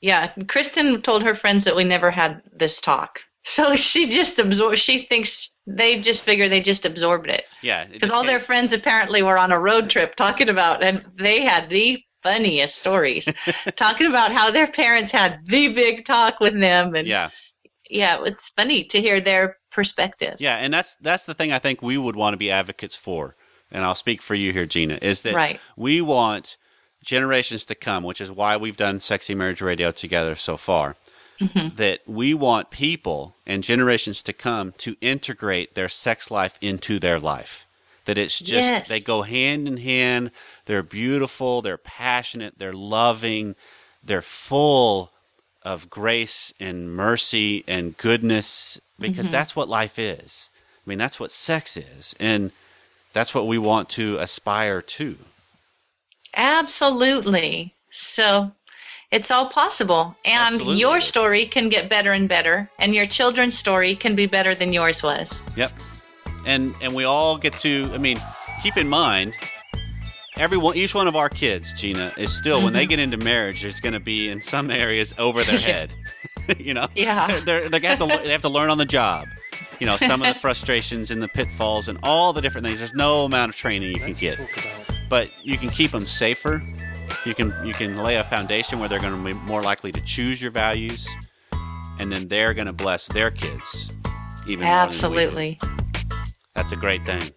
Yeah. 0.00 0.32
Kristen 0.48 1.00
told 1.02 1.22
her 1.22 1.34
friends 1.34 1.64
that 1.64 1.76
we 1.76 1.84
never 1.84 2.10
had 2.10 2.42
this 2.52 2.80
talk. 2.80 3.20
So 3.46 3.76
she 3.76 4.08
just 4.08 4.38
absorbed. 4.38 4.78
She 4.78 5.04
thinks 5.04 5.54
they 5.66 6.00
just 6.00 6.22
figure 6.22 6.48
they 6.48 6.62
just 6.62 6.86
absorbed 6.86 7.28
it 7.28 7.44
Yeah, 7.60 7.84
because 7.84 8.08
all 8.08 8.24
their 8.24 8.40
friends 8.40 8.72
apparently 8.72 9.22
were 9.22 9.36
on 9.36 9.52
a 9.52 9.58
road 9.60 9.90
trip 9.90 10.14
talking 10.16 10.48
about, 10.48 10.82
and 10.82 11.04
they 11.18 11.42
had 11.42 11.68
the 11.68 12.02
funniest 12.22 12.76
stories, 12.76 13.28
talking 13.76 14.06
about 14.06 14.32
how 14.32 14.50
their 14.50 14.66
parents 14.66 15.12
had 15.12 15.40
the 15.44 15.68
big 15.74 16.06
talk 16.06 16.40
with 16.40 16.58
them, 16.58 16.94
and 16.94 17.06
yeah, 17.06 17.28
yeah, 17.90 18.16
it's 18.24 18.48
funny 18.48 18.82
to 18.84 18.98
hear 18.98 19.20
their 19.20 19.58
perspective. 19.70 20.36
yeah, 20.38 20.56
and 20.56 20.72
that's 20.72 20.96
that's 21.02 21.26
the 21.26 21.34
thing 21.34 21.52
I 21.52 21.58
think 21.58 21.82
we 21.82 21.98
would 21.98 22.16
want 22.16 22.32
to 22.32 22.38
be 22.38 22.50
advocates 22.50 22.96
for, 22.96 23.36
and 23.70 23.84
I'll 23.84 23.94
speak 23.94 24.22
for 24.22 24.34
you 24.34 24.54
here, 24.54 24.64
Gina, 24.64 24.98
is 25.02 25.20
that 25.20 25.34
Right. 25.34 25.60
we 25.76 26.00
want 26.00 26.56
generations 27.04 27.64
to 27.66 27.74
come, 27.74 28.02
which 28.04 28.20
is 28.20 28.30
why 28.30 28.56
we've 28.56 28.76
done 28.76 29.00
Sexy 29.00 29.34
Marriage 29.34 29.62
Radio 29.62 29.90
together 29.90 30.34
so 30.34 30.56
far. 30.56 30.96
Mm-hmm. 31.40 31.74
That 31.76 32.00
we 32.06 32.32
want 32.32 32.70
people 32.70 33.34
and 33.44 33.64
generations 33.64 34.22
to 34.22 34.32
come 34.32 34.72
to 34.78 34.96
integrate 35.00 35.74
their 35.74 35.88
sex 35.88 36.30
life 36.30 36.56
into 36.60 37.00
their 37.00 37.18
life. 37.18 37.66
That 38.04 38.18
it's 38.18 38.38
just 38.38 38.68
Yes. 38.68 38.88
they 38.88 39.00
go 39.00 39.22
hand 39.22 39.66
in 39.66 39.78
hand. 39.78 40.30
They're 40.66 40.84
beautiful. 40.84 41.60
They're 41.60 41.76
passionate. 41.76 42.54
They're 42.58 42.72
loving. 42.72 43.56
They're 44.02 44.22
full 44.22 45.10
of 45.62 45.90
grace 45.90 46.52
and 46.60 46.94
mercy 46.94 47.64
and 47.66 47.96
goodness 47.96 48.80
because 49.00 49.28
that's 49.28 49.56
what 49.56 49.68
life 49.68 49.98
is. 49.98 50.50
I 50.86 50.90
mean, 50.90 50.98
that's 50.98 51.18
what 51.18 51.32
sex 51.32 51.76
is. 51.76 52.14
And 52.20 52.52
that's 53.12 53.34
what 53.34 53.46
we 53.48 53.58
want 53.58 53.88
to 53.90 54.18
aspire 54.18 54.80
to. 54.82 55.16
Absolutely. 56.36 57.74
So 57.90 58.52
it's 59.10 59.30
all 59.30 59.48
possible. 59.48 60.16
And 60.24 60.54
Absolutely 60.54 60.80
your 60.80 61.00
story 61.00 61.46
can 61.46 61.68
get 61.68 61.88
better 61.88 62.12
and 62.12 62.28
better, 62.28 62.70
and 62.78 62.94
your 62.94 63.06
children's 63.06 63.58
story 63.58 63.94
can 63.94 64.14
be 64.14 64.26
better 64.26 64.54
than 64.54 64.72
yours 64.72 65.02
was. 65.02 65.48
Yep. 65.56 65.72
And 66.46 66.74
and 66.82 66.94
we 66.94 67.04
all 67.04 67.38
get 67.38 67.52
to 67.58 67.90
I 67.92 67.98
mean, 67.98 68.22
keep 68.62 68.76
in 68.76 68.88
mind 68.88 69.34
everyone 70.36 70.76
each 70.76 70.94
one 70.94 71.06
of 71.06 71.16
our 71.16 71.28
kids, 71.28 71.72
Gina, 71.72 72.12
is 72.16 72.36
still 72.36 72.62
when 72.62 72.72
they 72.72 72.82
mm-hmm. 72.82 72.90
get 72.90 72.98
into 72.98 73.16
marriage, 73.18 73.62
there's 73.62 73.80
going 73.80 73.92
to 73.92 74.00
be 74.00 74.28
in 74.28 74.40
some 74.40 74.70
areas 74.70 75.14
over 75.18 75.44
their 75.44 75.58
head. 75.70 75.92
you 76.58 76.74
know? 76.74 76.88
Yeah. 76.94 77.40
They're 77.40 77.68
they're 77.68 77.80
have 77.80 77.98
to 77.98 78.06
they 78.06 78.32
have 78.32 78.42
to 78.42 78.48
learn 78.48 78.70
on 78.70 78.78
the 78.78 78.84
job. 78.84 79.28
You 79.80 79.86
know, 79.86 79.96
some 79.96 80.22
of 80.22 80.34
the 80.34 80.34
frustrations 80.40 81.10
and 81.10 81.22
the 81.22 81.28
pitfalls 81.28 81.88
and 81.88 81.98
all 82.02 82.32
the 82.32 82.40
different 82.40 82.66
things. 82.66 82.78
There's 82.78 82.94
no 82.94 83.24
amount 83.24 83.50
of 83.50 83.56
training 83.56 83.90
you 83.90 83.96
can 83.96 84.08
Let's 84.08 84.20
get. 84.20 84.38
Talk 85.14 85.26
about 85.26 85.34
but 85.34 85.46
you 85.46 85.58
can 85.58 85.70
keep 85.70 85.92
them 85.92 86.06
safer. 86.06 86.62
You 87.24 87.34
can 87.34 87.54
you 87.64 87.72
can 87.72 87.96
lay 87.98 88.16
a 88.16 88.24
foundation 88.24 88.78
where 88.78 88.88
they're 88.88 89.00
going 89.00 89.16
to 89.16 89.34
be 89.34 89.38
more 89.46 89.62
likely 89.62 89.92
to 89.92 90.00
choose 90.00 90.40
your 90.40 90.50
values, 90.50 91.08
and 91.98 92.12
then 92.12 92.28
they're 92.28 92.54
going 92.54 92.66
to 92.66 92.72
bless 92.72 93.06
their 93.08 93.30
kids 93.30 93.92
even 94.46 94.66
more 94.66 94.86
than 94.86 94.88
we 94.88 94.92
do. 94.92 94.98
Absolutely. 94.98 95.60
That's 96.54 96.72
a 96.72 96.76
great 96.76 97.04
thing. 97.06 97.30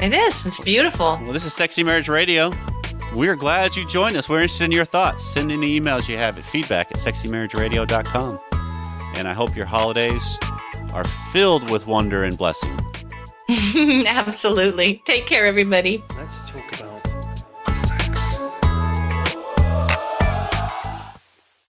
It 0.00 0.12
is. 0.12 0.46
It's 0.46 0.60
beautiful. 0.60 1.18
Well, 1.22 1.32
this 1.32 1.44
is 1.44 1.54
Sexy 1.54 1.82
Marriage 1.82 2.08
Radio. 2.08 2.52
We're 3.14 3.36
glad 3.36 3.76
you 3.76 3.86
joined 3.86 4.16
us. 4.16 4.28
We're 4.28 4.42
interested 4.42 4.64
in 4.64 4.72
your 4.72 4.84
thoughts. 4.84 5.24
Send 5.24 5.50
any 5.50 5.80
emails 5.80 6.08
you 6.08 6.16
have 6.18 6.38
at 6.38 6.44
feedback 6.44 6.90
at 6.92 6.98
sexymarriageradio.com. 6.98 8.38
And 9.16 9.26
I 9.26 9.32
hope 9.32 9.56
your 9.56 9.66
holidays 9.66 10.38
are 10.92 11.04
filled 11.32 11.70
with 11.70 11.86
wonder 11.86 12.24
and 12.24 12.38
blessing. 12.38 12.78
Absolutely. 14.06 15.02
Take 15.04 15.26
care, 15.26 15.46
everybody. 15.46 16.04